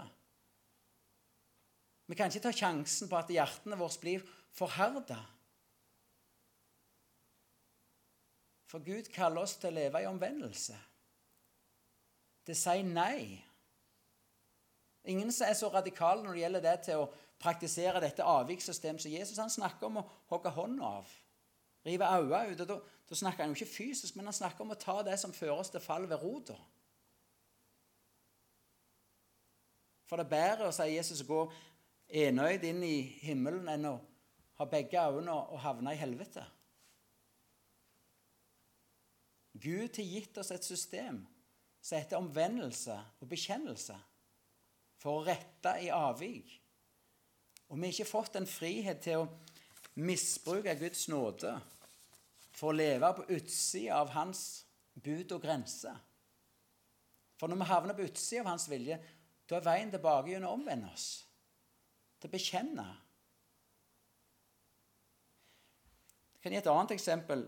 Vi 2.07 2.17
kan 2.17 2.31
ikke 2.31 2.47
ta 2.47 2.55
sjansen 2.55 3.11
på 3.11 3.19
at 3.19 3.31
hjertene 3.35 3.79
våre 3.79 4.01
blir 4.01 4.25
forherda. 4.57 5.19
For 8.77 8.85
Gud 8.85 9.07
kaller 9.09 9.41
oss 9.41 9.55
til 9.57 9.71
å 9.71 9.73
leve 9.73 10.03
i 10.05 10.07
omvendelse. 10.09 10.75
Det 12.45 12.53
sier 12.53 12.85
nei 12.85 13.39
Ingen 15.09 15.31
som 15.33 15.47
er 15.47 15.55
så 15.57 15.71
radikale 15.73 16.21
når 16.21 16.35
det 16.35 16.41
gjelder 16.43 16.63
det 16.65 16.75
til 16.85 17.01
å 17.01 17.07
praktisere 17.41 18.03
dette 18.03 18.27
avvikssystemet 18.27 19.01
som 19.01 19.15
Jesus. 19.15 19.39
Han 19.41 19.53
snakker 19.55 19.87
om 19.87 20.01
å 20.01 20.03
hogge 20.29 20.51
hånda 20.53 20.91
av 20.99 21.13
rive 21.87 22.11
øynene 22.19 22.51
ut. 22.51 22.61
og 22.61 22.69
Da, 22.69 22.77
da 23.09 23.19
snakker 23.23 23.47
han 23.47 23.55
jo 23.55 23.61
ikke 23.61 23.77
fysisk, 23.79 24.19
men 24.19 24.29
han 24.29 24.37
snakker 24.37 24.67
om 24.67 24.75
å 24.75 24.79
ta 24.83 24.99
det 25.07 25.15
som 25.23 25.33
fører 25.33 25.63
oss 25.63 25.71
til 25.73 25.81
fall 25.81 26.05
ved 26.11 26.21
rota. 26.21 26.59
For 30.11 30.21
det 30.21 30.27
er 30.27 30.35
bedre, 30.35 30.69
sier 30.75 30.93
Jesus, 30.99 31.23
å 31.25 31.31
gå 31.31 31.41
enøyd 32.27 32.69
inn 32.69 32.85
i 32.85 32.99
himmelen 33.23 33.73
enn 33.73 33.89
å 33.95 33.97
ha 34.59 34.69
begge 34.69 35.01
øynene 35.01 35.39
og 35.39 35.65
havne 35.65 35.97
i 35.97 36.03
helvete. 36.03 36.45
Gud 39.63 39.97
har 39.97 40.05
gitt 40.05 40.39
oss 40.39 40.53
et 40.53 40.65
system 40.65 41.23
som 41.81 41.99
heter 41.99 42.19
omvendelse 42.19 42.97
og 43.21 43.29
bekjennelse, 43.31 43.97
for 45.01 45.21
å 45.21 45.27
rette 45.27 45.77
i 45.85 45.93
avvik. 45.93 46.51
Og 47.69 47.79
vi 47.79 47.89
har 47.89 47.95
ikke 47.95 48.09
fått 48.11 48.39
en 48.39 48.49
frihet 48.49 49.03
til 49.05 49.23
å 49.23 49.31
misbruke 50.03 50.75
Guds 50.79 51.07
nåde 51.09 51.55
for 52.57 52.73
å 52.73 52.77
leve 52.77 53.11
på 53.17 53.27
utsida 53.37 54.01
av 54.01 54.13
Hans 54.15 54.43
bud 54.95 55.33
og 55.37 55.43
grenser. 55.45 55.97
For 57.37 57.53
når 57.53 57.61
vi 57.61 57.71
havner 57.71 57.97
på 57.97 58.07
utsida 58.07 58.45
av 58.45 58.53
Hans 58.55 58.69
vilje, 58.71 58.99
da 59.47 59.59
er 59.59 59.67
veien 59.67 59.93
tilbake 59.93 60.33
gjennom 60.33 60.55
å 60.55 60.59
omvende 60.59 60.91
oss. 60.91 61.09
Til 62.19 62.31
å 62.31 62.33
bekjenne. 62.33 62.87
Jeg 66.35 66.43
kan 66.47 66.55
gi 66.55 66.61
et 66.63 66.71
annet 66.73 66.95
eksempel. 66.97 67.45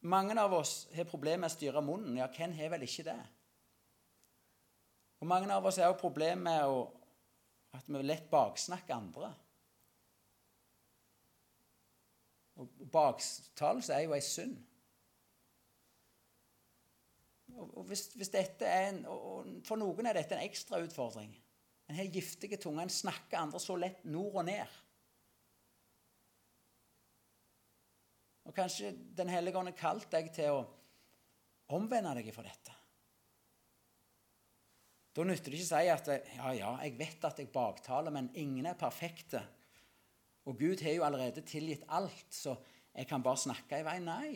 Mange 0.00 0.36
av 0.40 0.54
oss 0.54 0.86
har 0.94 1.08
problemer 1.10 1.42
med 1.42 1.50
å 1.50 1.56
styre 1.56 1.82
munnen. 1.82 2.16
Ja, 2.20 2.28
hvem 2.30 2.54
har 2.54 2.70
vel 2.74 2.86
ikke 2.86 3.06
det? 3.08 3.18
Og 5.18 5.26
mange 5.26 5.50
av 5.50 5.66
oss 5.66 5.80
har 5.80 5.90
også 5.90 6.04
problemer 6.04 6.44
med 6.44 6.70
å, 6.70 6.82
at 7.74 7.88
vi 7.90 8.02
lett 8.06 8.28
baksnakker 8.30 8.94
andre. 8.94 9.32
Og 12.58 12.70
Baktalelse 12.92 13.94
er 13.94 14.06
jo 14.06 14.14
ei 14.14 14.22
synd. 14.22 14.56
Og 17.58 17.82
hvis, 17.88 18.04
hvis 18.14 18.30
dette 18.30 18.66
er 18.66 18.92
en, 18.92 19.00
og 19.10 19.46
For 19.66 19.80
noen 19.80 20.06
er 20.06 20.18
dette 20.18 20.36
en 20.36 20.44
ekstra 20.46 20.78
utfordring. 20.84 21.32
En 21.88 21.96
har 21.96 22.10
giftige 22.12 22.58
tunger. 22.60 22.84
En 22.84 22.92
snakker 22.92 23.40
andre 23.40 23.60
så 23.62 23.74
lett 23.80 24.04
nord 24.06 24.42
og 24.42 24.46
ned. 24.46 24.78
Og 28.48 28.56
kanskje 28.56 28.94
Den 29.16 29.28
hellige 29.28 29.60
ånd 29.60 29.70
har 29.70 29.76
kalt 29.78 30.10
deg 30.12 30.32
til 30.34 30.56
å 30.56 30.66
omvende 31.76 32.14
deg 32.16 32.30
fra 32.32 32.46
dette. 32.46 32.74
Da 35.12 35.24
nytter 35.26 35.52
det 35.52 35.58
ikke 35.58 35.66
å 35.66 35.70
si 35.82 35.92
at 35.92 36.08
ja, 36.36 36.50
ja, 36.54 36.72
jeg 36.86 36.94
vet 36.96 37.24
at 37.26 37.40
jeg 37.42 37.50
baktaler, 37.52 38.14
men 38.14 38.30
ingen 38.38 38.68
er 38.70 38.78
perfekte. 38.78 39.40
Og 40.48 40.56
Gud 40.60 40.80
har 40.84 40.94
jo 40.94 41.04
allerede 41.04 41.42
tilgitt 41.44 41.84
alt, 41.92 42.28
så 42.32 42.54
jeg 42.94 43.08
kan 43.10 43.24
bare 43.24 43.40
snakke 43.42 43.80
i 43.80 43.84
vei. 43.84 43.98
Nei. 44.00 44.30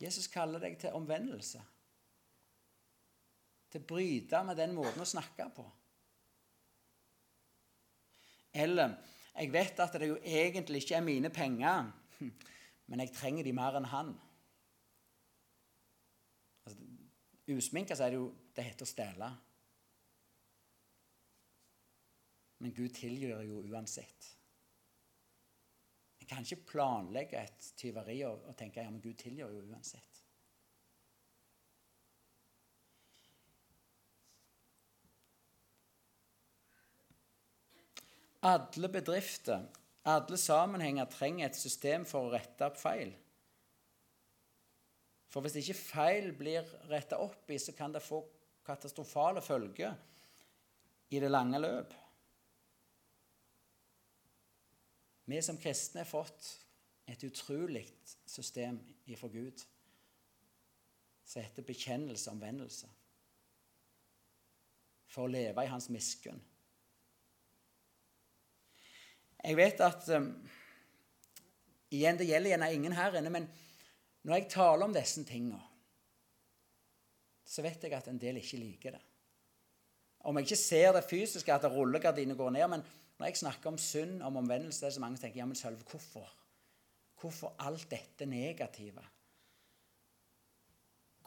Jesus 0.00 0.30
kaller 0.32 0.62
deg 0.62 0.78
til 0.80 0.96
omvendelse. 0.96 1.60
Til 3.72 3.82
å 3.82 3.88
bryte 3.90 4.40
med 4.46 4.58
den 4.58 4.72
måten 4.76 5.04
å 5.04 5.08
snakke 5.08 5.48
på. 5.56 5.66
Eller 8.62 8.96
jeg 9.34 9.52
vet 9.52 9.80
at 9.80 9.94
det 10.00 10.08
jo 10.10 10.18
egentlig 10.22 10.82
ikke 10.82 10.98
er 10.98 11.06
mine 11.06 11.30
penger, 11.30 11.88
men 12.88 13.00
jeg 13.00 13.14
trenger 13.16 13.46
de 13.46 13.54
mer 13.56 13.78
enn 13.78 13.88
han. 13.88 14.12
Altså, 16.66 16.90
Usminka 17.52 17.96
er 17.96 18.12
det 18.12 18.20
jo 18.20 18.28
Det 18.52 18.64
heter 18.66 18.84
å 18.84 18.90
stjele. 18.90 19.26
Men 22.60 22.74
Gud 22.76 22.92
tilgir 22.94 23.40
jo 23.48 23.62
uansett. 23.72 24.26
Jeg 26.20 26.28
kan 26.28 26.44
ikke 26.44 26.68
planlegge 26.68 27.40
et 27.40 27.70
tyveri 27.80 28.18
og, 28.28 28.44
og 28.50 28.58
tenke 28.60 28.84
ja, 28.84 28.90
men 28.92 29.00
Gud 29.00 29.16
tilgir 29.18 29.48
jo 29.48 29.64
uansett. 29.72 30.11
Alle 38.42 38.88
bedrifter, 38.90 39.68
alle 40.04 40.38
sammenhenger 40.40 41.06
trenger 41.10 41.46
et 41.46 41.58
system 41.58 42.06
for 42.08 42.26
å 42.26 42.32
rette 42.34 42.66
opp 42.66 42.80
feil. 42.80 43.12
For 45.30 45.44
hvis 45.44 45.60
ikke 45.62 45.78
feil 45.78 46.32
blir 46.36 46.66
retta 46.90 47.20
opp 47.22 47.50
i, 47.50 47.58
så 47.62 47.72
kan 47.76 47.94
det 47.94 48.02
få 48.04 48.20
katastrofale 48.66 49.40
følger 49.42 49.94
i 51.14 51.20
det 51.22 51.30
lange 51.30 51.60
løp. 51.62 51.94
Vi 55.30 55.38
som 55.42 55.58
kristne 55.60 56.02
har 56.02 56.10
fått 56.10 56.50
et 57.08 57.22
utrolig 57.24 57.86
system 58.26 58.80
ifra 59.06 59.30
Gud 59.32 59.62
som 61.24 61.40
heter 61.40 61.64
bekjennelse 61.64 62.30
omvendelse. 62.34 62.88
For 65.12 65.24
å 65.24 65.32
leve 65.32 65.64
i 65.64 65.70
hans 65.70 65.88
miskunn. 65.92 66.40
Jeg 69.42 69.58
vet 69.58 69.80
at 69.82 70.08
um, 70.16 70.28
Igjen, 71.92 72.16
det 72.16 72.24
gjelder 72.24 72.54
gjerne 72.54 72.72
ingen 72.72 72.94
her 72.96 73.16
inne, 73.18 73.30
men 73.34 73.46
når 74.24 74.38
jeg 74.38 74.50
taler 74.54 74.86
om 74.86 74.94
disse 74.94 75.24
tingene, 75.28 75.58
så 77.44 77.64
vet 77.64 77.82
jeg 77.84 77.92
at 77.92 78.06
en 78.08 78.20
del 78.20 78.38
ikke 78.40 78.60
liker 78.60 78.94
det. 78.96 79.02
Om 80.24 80.38
jeg 80.38 80.46
ikke 80.46 80.56
ser 80.56 80.94
det 80.96 81.02
fysisk, 81.04 81.50
at 81.52 81.66
rullegardinene 81.68 82.38
går 82.38 82.54
ned, 82.54 82.64
men 82.72 82.84
når 83.18 83.28
jeg 83.28 83.42
snakker 83.42 83.72
om 83.72 83.78
synd, 83.78 84.22
om 84.24 84.38
omvendelse, 84.40 84.88
så 84.94 85.02
mange 85.02 85.20
tenker 85.20 85.42
ja, 85.42 85.46
men 85.46 85.58
Sølve, 85.58 85.84
hvorfor? 85.90 86.30
Hvorfor 87.20 87.52
alt 87.60 87.84
dette 87.90 88.26
negative? 88.26 89.04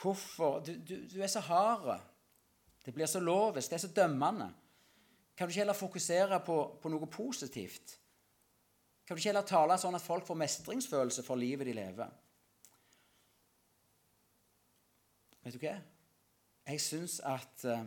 Hvorfor? 0.02 0.60
Du, 0.66 0.74
du, 0.82 0.96
du 1.14 1.22
er 1.22 1.30
så 1.32 1.44
hard. 1.46 2.02
Det 2.86 2.94
blir 2.94 3.06
så 3.06 3.20
lovisk. 3.20 3.70
Det 3.70 3.78
er 3.78 3.86
så 3.86 3.94
dømmende. 3.96 4.50
Kan 5.38 5.48
du 5.48 5.52
ikke 5.52 5.62
heller 5.62 5.78
fokusere 5.78 6.40
på, 6.46 6.58
på 6.82 6.90
noe 6.92 7.08
positivt? 7.12 8.00
Kan 9.06 9.16
du 9.16 9.22
ikke 9.22 9.30
heller 9.30 9.46
tale 9.46 9.78
sånn 9.78 9.98
at 9.98 10.04
folk 10.06 10.26
får 10.26 10.40
mestringsfølelse 10.42 11.24
for 11.26 11.38
livet 11.38 11.70
de 11.70 11.76
lever? 11.78 12.14
Vet 15.46 15.54
du 15.54 15.62
hva? 15.62 15.76
Jeg 16.66 16.82
syns 16.82 17.20
at 17.22 17.68
uh, 17.70 17.86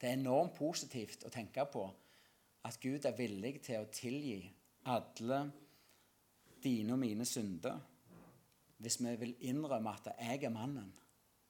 det 0.00 0.08
er 0.08 0.16
enormt 0.16 0.54
positivt 0.56 1.26
å 1.28 1.32
tenke 1.32 1.66
på 1.68 1.84
at 2.64 2.80
Gud 2.80 3.04
er 3.04 3.16
villig 3.18 3.58
til 3.66 3.82
å 3.82 3.90
tilgi 3.92 4.40
alle 4.88 5.42
dine 6.64 6.96
og 6.96 7.02
mine 7.02 7.26
synder 7.28 7.76
hvis 8.78 9.00
vi 9.02 9.12
vil 9.20 9.36
innrømme 9.50 9.90
at 9.90 10.12
jeg 10.14 10.44
er 10.46 10.54
mannen. 10.54 10.88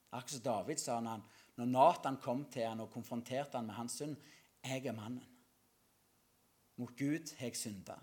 Akkurat 0.09 0.33
som 0.33 0.43
David 0.43 0.81
sa 0.81 0.97
når, 0.99 1.19
han, 1.19 1.25
når 1.59 1.67
Nathan 1.69 2.17
kom 2.21 2.45
til 2.49 2.65
han 2.65 2.81
og 2.81 2.89
konfronterte 2.89 3.59
han 3.59 3.67
med 3.69 3.77
hans 3.77 3.99
synd. 4.01 4.15
Jeg 4.65 4.87
er 4.89 4.97
mannen. 4.97 5.21
Mot 6.81 6.95
Gud 6.97 7.29
har 7.37 7.51
jeg 7.51 7.59
synda. 7.59 7.99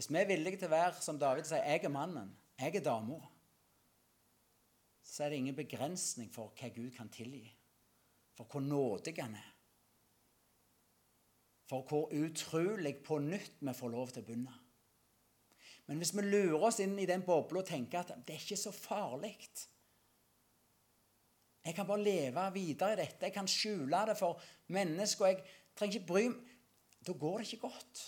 Hvis 0.00 0.08
vi 0.08 0.16
er 0.16 0.28
villige 0.30 0.56
til 0.56 0.70
å 0.70 0.72
være 0.72 1.02
som 1.04 1.18
David 1.20 1.44
og 1.44 1.48
si 1.50 1.58
jeg 1.60 1.82
er 1.84 1.92
mannen, 1.92 2.28
jeg 2.56 2.78
er 2.78 2.84
dama, 2.86 3.18
så 5.04 5.26
er 5.26 5.28
det 5.34 5.40
ingen 5.42 5.56
begrensning 5.58 6.30
for 6.32 6.54
hva 6.56 6.70
Gud 6.72 6.94
kan 6.94 7.10
tilgi. 7.12 7.42
For 8.32 8.48
hvor 8.48 8.62
nådig 8.64 9.12
han 9.18 9.34
er. 9.36 9.50
For 11.68 11.84
hvor 11.84 12.14
utrolig 12.16 12.94
på 13.04 13.18
nytt 13.20 13.60
vi 13.60 13.74
får 13.76 13.92
lov 13.92 14.14
til 14.14 14.22
å 14.22 14.28
begynne. 14.30 14.54
Men 15.90 16.00
hvis 16.00 16.14
vi 16.16 16.24
lurer 16.24 16.64
oss 16.70 16.80
inn 16.80 16.94
i 16.96 17.04
den 17.10 17.26
bobla 17.26 17.60
og 17.60 17.68
tenker 17.68 18.00
at 18.00 18.14
det 18.24 18.38
er 18.38 18.46
ikke 18.46 18.56
så 18.56 18.72
farlig 18.72 19.34
Jeg 21.66 21.76
kan 21.76 21.84
bare 21.84 22.06
leve 22.06 22.46
videre 22.54 22.96
i 22.96 23.02
dette. 23.02 23.26
Jeg 23.28 23.36
kan 23.36 23.52
skjule 23.52 24.00
det 24.08 24.16
for 24.16 24.40
mennesker. 24.72 25.26
Jeg 25.26 25.44
trenger 25.76 26.00
ikke 26.00 26.08
bry 26.14 26.24
meg 26.30 26.56
Da 27.04 27.12
går 27.12 27.38
det 27.38 27.52
ikke 27.52 27.68
godt. 27.68 28.06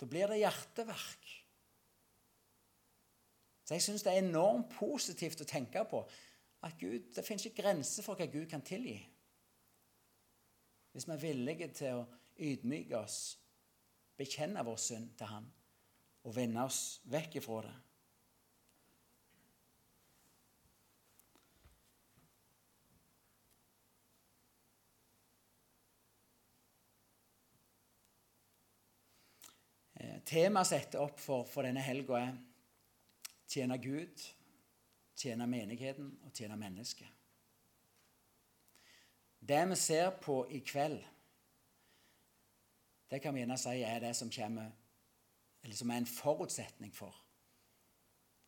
Da 0.00 0.08
blir 0.08 0.30
det 0.32 0.40
hjerteverk. 0.40 1.30
Så 3.64 3.76
jeg 3.76 3.84
syns 3.84 4.02
det 4.02 4.14
er 4.14 4.24
enormt 4.24 4.72
positivt 4.74 5.44
å 5.44 5.48
tenke 5.48 5.84
på 5.86 6.00
at 6.66 6.78
Gud, 6.80 7.12
det 7.14 7.24
finnes 7.24 7.44
ikke 7.46 7.62
grenser 7.62 8.04
for 8.04 8.18
hva 8.18 8.26
Gud 8.28 8.48
kan 8.50 8.64
tilgi. 8.66 8.98
Hvis 10.92 11.06
vi 11.06 11.14
er 11.14 11.22
villige 11.22 11.68
til 11.76 12.00
å 12.00 12.08
ydmyke 12.40 12.98
oss, 12.98 13.20
bekjenne 14.18 14.64
vår 14.66 14.80
synd 14.80 15.12
til 15.20 15.30
Han 15.30 15.46
og 16.26 16.34
vende 16.36 16.64
oss 16.66 17.00
vekk 17.08 17.38
ifra 17.40 17.62
det. 17.68 17.76
Temaet 30.26 30.70
setter 30.70 31.02
opp 31.02 31.20
for, 31.20 31.46
for 31.48 31.66
denne 31.66 31.82
helga 31.84 32.18
er 32.20 32.34
tjene 33.50 33.78
Gud, 33.82 34.26
tjene 35.16 35.46
menigheten 35.50 36.12
og 36.24 36.34
tjene 36.34 36.58
mennesket. 36.60 37.08
Det 39.40 39.62
vi 39.70 39.76
ser 39.76 40.10
på 40.20 40.42
i 40.52 40.60
kveld, 40.60 41.00
det 43.10 43.18
kan 43.22 43.34
vi 43.34 43.40
gjerne 43.42 43.58
si 43.58 43.80
er 43.82 44.02
det 44.04 44.12
som 44.16 44.30
kommer 44.30 44.70
som 45.76 45.90
er 45.90 46.00
en 46.00 46.08
forutsetning 46.08 46.92
for 46.94 47.16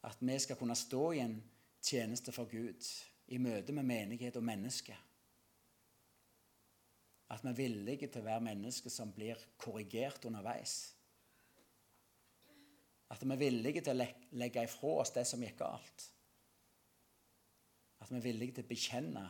at 0.02 0.18
vi 0.20 0.38
skal 0.38 0.56
kunne 0.58 0.74
stå 0.74 1.02
i 1.12 1.20
en 1.22 1.36
tjeneste 1.82 2.32
for 2.32 2.50
Gud 2.50 2.86
i 3.26 3.38
møte 3.38 3.72
med 3.72 3.86
menighet 3.86 4.36
og 4.36 4.44
mennesker. 4.44 4.96
At 7.30 7.44
vi 7.44 7.50
er 7.50 7.58
villige 7.58 8.08
til 8.08 8.22
å 8.22 8.26
være 8.26 8.46
mennesker 8.48 8.90
som 8.90 9.12
blir 9.14 9.38
korrigert 9.56 10.24
underveis. 10.28 10.94
At 13.12 13.22
vi 13.22 13.34
er 13.34 13.40
villige 13.40 13.82
til 13.84 14.00
å 14.00 14.06
legge 14.40 14.64
ifra 14.64 14.94
oss 15.02 15.12
det 15.12 15.26
som 15.28 15.42
gikk 15.44 15.58
galt. 15.60 16.06
At 18.00 18.10
vi 18.10 18.18
er 18.18 18.24
villige 18.24 18.56
til 18.56 18.64
å 18.64 18.70
bekjenne 18.70 19.26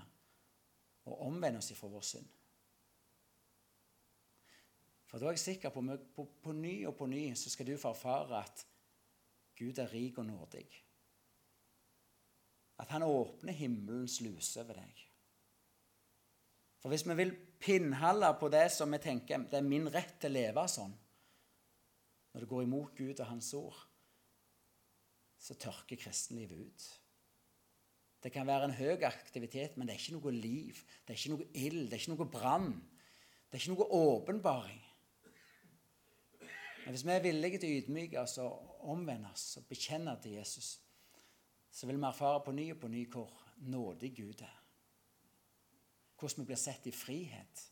og 1.10 1.26
omvende 1.26 1.58
oss 1.58 1.72
ifra 1.74 1.90
vår 1.90 2.06
synd. 2.06 2.30
For 5.10 5.20
da 5.20 5.28
er 5.28 5.36
jeg 5.36 5.42
sikker 5.42 5.72
på 5.74 5.82
at 5.92 6.04
på, 6.16 6.24
på 6.40 6.54
ny 6.56 6.76
og 6.88 6.94
på 6.96 7.08
ny 7.10 7.26
så 7.36 7.50
skal 7.52 7.68
du 7.68 7.74
få 7.76 7.90
erfare 7.92 8.38
at 8.38 8.62
Gud 9.58 9.78
er 9.82 9.90
rik 9.92 10.16
og 10.22 10.24
nådig. 10.30 10.64
At 12.80 12.94
han 12.94 13.04
åpner 13.04 13.52
himmelens 13.52 14.22
luse 14.24 14.62
over 14.62 14.78
deg. 14.80 15.02
For 16.80 16.90
hvis 16.90 17.04
vi 17.06 17.18
vil 17.18 17.34
pinnhalle 17.62 18.32
på 18.40 18.48
det 18.50 18.64
som 18.74 18.90
vi 18.90 19.02
tenker 19.02 19.44
det 19.50 19.60
er 19.60 19.68
min 19.68 19.90
rett 19.92 20.16
til 20.22 20.32
å 20.32 20.38
leve 20.38 20.64
sånn, 20.70 20.94
når 22.32 22.44
det 22.44 22.48
går 22.48 22.62
imot 22.62 22.96
Gud 22.96 23.20
og 23.20 23.26
Hans 23.28 23.52
ord, 23.54 23.78
så 25.38 25.54
tørker 25.58 25.98
kristenlivet 25.98 26.66
ut. 26.66 26.88
Det 28.22 28.30
kan 28.32 28.46
være 28.46 28.68
en 28.68 28.76
høy 28.78 29.02
aktivitet, 29.02 29.76
men 29.76 29.88
det 29.88 29.96
er 29.96 30.00
ikke 30.00 30.14
noe 30.14 30.32
liv. 30.34 30.78
Det 31.02 31.14
er 31.14 31.18
ikke 31.18 31.34
noe 31.34 31.48
ild, 31.58 31.84
det 31.90 31.96
er 31.96 32.04
ikke 32.04 32.14
noe 32.14 32.30
brann. 32.30 32.70
Det 33.50 33.58
er 33.58 33.64
ikke 33.64 33.74
noe 33.74 33.88
åpenbaring. 33.98 34.82
Men 36.84 36.94
hvis 36.94 37.04
vi 37.06 37.14
er 37.14 37.22
villige 37.22 37.58
til 37.62 37.72
å 37.72 37.80
ydmyke 37.80 38.22
oss 38.22 38.38
og 38.42 38.86
omvende 38.90 39.30
oss 39.30 39.58
og 39.58 39.66
bekjenne 39.70 40.14
til 40.22 40.38
Jesus, 40.38 40.76
så 41.72 41.86
vil 41.86 41.98
vi 41.98 42.06
erfare 42.06 42.42
på 42.44 42.54
ny 42.54 42.68
og 42.74 42.80
på 42.82 42.90
ny 42.90 43.02
hvor 43.10 43.30
nådig 43.62 44.10
Gud 44.16 44.42
er. 44.42 44.56
Hvordan 46.18 46.42
vi 46.42 46.50
blir 46.52 46.60
sett 46.60 46.86
i 46.86 46.94
frihet. 46.94 47.62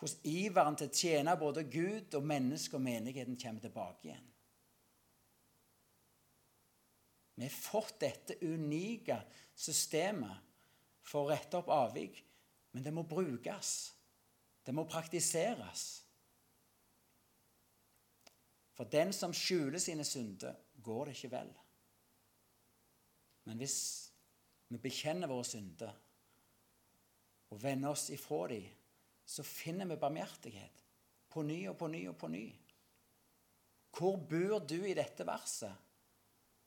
Hvordan 0.00 0.30
iveren 0.32 0.76
til 0.80 0.88
å 0.88 0.96
tjene 0.96 1.36
både 1.36 1.66
Gud 1.68 2.14
og 2.16 2.24
mennesket 2.24 2.78
og 2.78 2.84
menigheten 2.84 3.36
kommer 3.36 3.60
tilbake 3.60 4.08
igjen. 4.08 4.28
Vi 7.36 7.44
har 7.44 7.56
fått 7.56 7.98
dette 8.00 8.38
unike 8.40 9.18
systemet 9.56 10.48
for 11.04 11.24
å 11.24 11.30
rette 11.30 11.60
opp 11.60 11.68
avvik, 11.72 12.18
men 12.72 12.84
det 12.84 12.92
må 12.96 13.04
brukes. 13.08 13.70
Det 14.64 14.72
må 14.76 14.86
praktiseres. 14.88 15.84
For 18.76 18.88
den 18.88 19.12
som 19.16 19.32
skjuler 19.36 19.80
sine 19.80 20.04
synder, 20.08 20.56
går 20.80 21.08
det 21.08 21.16
ikke 21.18 21.32
vel. 21.36 21.52
Men 23.48 23.60
hvis 23.60 23.78
vi 24.68 24.80
bekjenner 24.80 25.28
våre 25.28 25.44
synder 25.48 25.96
og 27.50 27.60
vender 27.60 27.92
oss 27.92 28.08
ifra 28.14 28.46
dem, 28.52 28.68
så 29.30 29.44
finner 29.46 29.86
vi 29.86 29.98
barmhjertighet 30.00 30.82
på 31.30 31.42
ny 31.46 31.60
og 31.70 31.76
på 31.78 31.86
ny 31.86 32.00
og 32.10 32.16
på 32.18 32.28
ny. 32.32 32.44
Hvor 33.94 34.16
bor 34.30 34.58
du 34.66 34.80
i 34.82 34.94
dette 34.96 35.26
verset? 35.26 35.86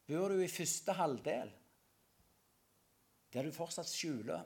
Bor 0.07 0.31
du 0.31 0.39
i 0.43 0.51
første 0.51 0.95
halvdel, 0.95 1.51
der 3.33 3.47
du 3.47 3.55
fortsatt 3.55 3.89
skjuler 3.89 4.43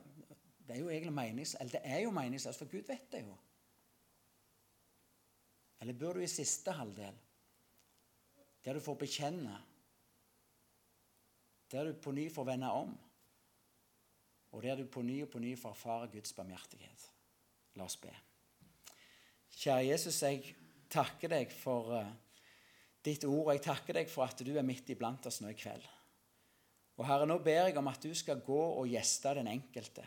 Det 0.68 0.76
er 0.76 0.82
jo 0.82 0.90
egentlig 0.92 1.14
menings, 1.16 1.54
eller 1.54 1.78
det 1.78 1.80
er 1.84 2.00
jo 2.02 2.10
meningsløst, 2.12 2.58
for 2.60 2.68
Gud 2.68 2.84
vet 2.90 3.06
det 3.12 3.22
jo. 3.22 3.36
Eller 5.80 5.96
bor 5.96 6.18
du 6.18 6.20
i 6.20 6.28
siste 6.28 6.74
halvdel, 6.76 7.14
der 8.64 8.76
du 8.76 8.80
får 8.84 8.98
bekjenne, 9.00 9.54
der 11.72 11.88
du 11.88 11.94
på 12.02 12.12
ny 12.12 12.26
får 12.34 12.44
vende 12.50 12.68
om, 12.68 12.92
og 14.52 14.62
der 14.62 14.76
du 14.76 14.84
på 14.92 15.02
ny 15.02 15.22
og 15.22 15.30
på 15.32 15.40
ny 15.40 15.54
får 15.56 15.72
erfare 15.72 16.10
Guds 16.12 16.36
barmhjertighet? 16.36 17.08
La 17.78 17.86
oss 17.86 17.98
be. 18.00 18.10
Kjære 19.58 19.86
Jesus, 19.86 20.18
jeg 20.22 20.54
takker 20.90 21.30
deg 21.30 21.52
for 21.54 21.92
uh, 21.94 22.10
ditt 23.04 23.24
ord, 23.28 23.48
og 23.48 23.54
jeg 23.54 23.64
takker 23.64 24.00
deg 24.00 24.10
for 24.10 24.26
at 24.26 24.42
du 24.46 24.52
er 24.56 24.66
midt 24.66 24.90
iblant 24.94 25.26
oss 25.30 25.40
nå 25.42 25.52
i 25.52 25.58
kveld. 25.58 25.86
Og 26.98 27.06
Herre, 27.06 27.28
nå 27.30 27.38
ber 27.42 27.68
jeg 27.68 27.78
om 27.78 27.90
at 27.90 28.02
du 28.02 28.10
skal 28.18 28.42
gå 28.42 28.58
og 28.58 28.90
gjeste 28.90 29.36
den 29.38 29.50
enkelte. 29.50 30.04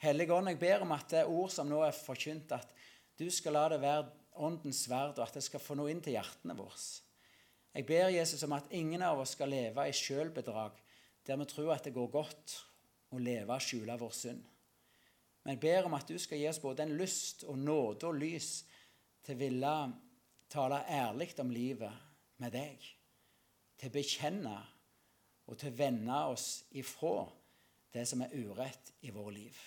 Hellige 0.00 0.32
Ånd, 0.36 0.48
jeg 0.52 0.60
ber 0.60 0.84
om 0.84 0.92
at 0.96 1.12
det 1.12 1.24
ord 1.28 1.52
som 1.52 1.68
nå 1.68 1.82
er 1.84 1.96
forkynt, 1.96 2.52
at 2.56 2.72
du 3.20 3.26
skal 3.32 3.56
la 3.56 3.66
det 3.72 3.80
være 3.82 4.08
åndens 4.44 4.86
sverd, 4.86 5.18
og 5.18 5.26
at 5.26 5.36
det 5.36 5.44
skal 5.44 5.62
få 5.62 5.76
noe 5.78 5.92
inn 5.92 6.00
til 6.04 6.16
hjertene 6.16 6.56
våre. 6.58 6.80
Jeg 7.74 7.86
ber 7.86 8.10
Jesus 8.14 8.42
om 8.46 8.54
at 8.56 8.72
ingen 8.74 9.02
av 9.02 9.20
oss 9.20 9.34
skal 9.36 9.52
leve 9.52 9.84
i 9.88 9.94
sjølbedrag, 9.94 10.80
der 11.26 11.38
vi 11.40 11.46
tror 11.50 11.74
at 11.76 11.86
det 11.86 11.94
går 11.94 12.10
godt 12.12 12.56
å 13.14 13.20
leve 13.22 13.54
og 13.54 13.64
skjule 13.64 13.96
vår 14.00 14.16
synd. 14.16 14.42
Men 15.44 15.60
ber 15.60 15.84
om 15.84 15.94
at 15.96 16.08
du 16.08 16.16
skal 16.20 16.40
gi 16.40 16.48
oss 16.48 16.62
både 16.62 16.86
en 16.86 16.96
lyst 16.96 17.44
og 17.44 17.58
nåde 17.60 18.08
og 18.08 18.16
lys 18.16 18.64
til 19.24 19.36
å 19.36 19.40
ville 19.40 19.74
tale 20.52 20.80
ærlig 20.88 21.32
om 21.42 21.52
livet 21.52 22.02
med 22.40 22.54
deg, 22.54 22.80
til 23.76 23.90
å 23.90 23.94
bekjenne 23.94 24.56
og 25.44 25.58
til 25.60 25.72
å 25.72 25.76
vende 25.76 26.18
oss 26.32 26.48
ifra 26.72 27.26
det 27.94 28.06
som 28.08 28.24
er 28.24 28.32
urett 28.34 28.94
i 29.04 29.12
vårt 29.14 29.36
liv. 29.36 29.60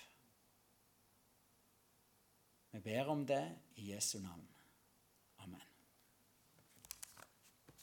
Vi 2.74 2.80
ber 2.84 3.08
om 3.08 3.24
det 3.26 3.44
i 3.80 3.92
Jesu 3.92 4.18
navn. 4.20 4.46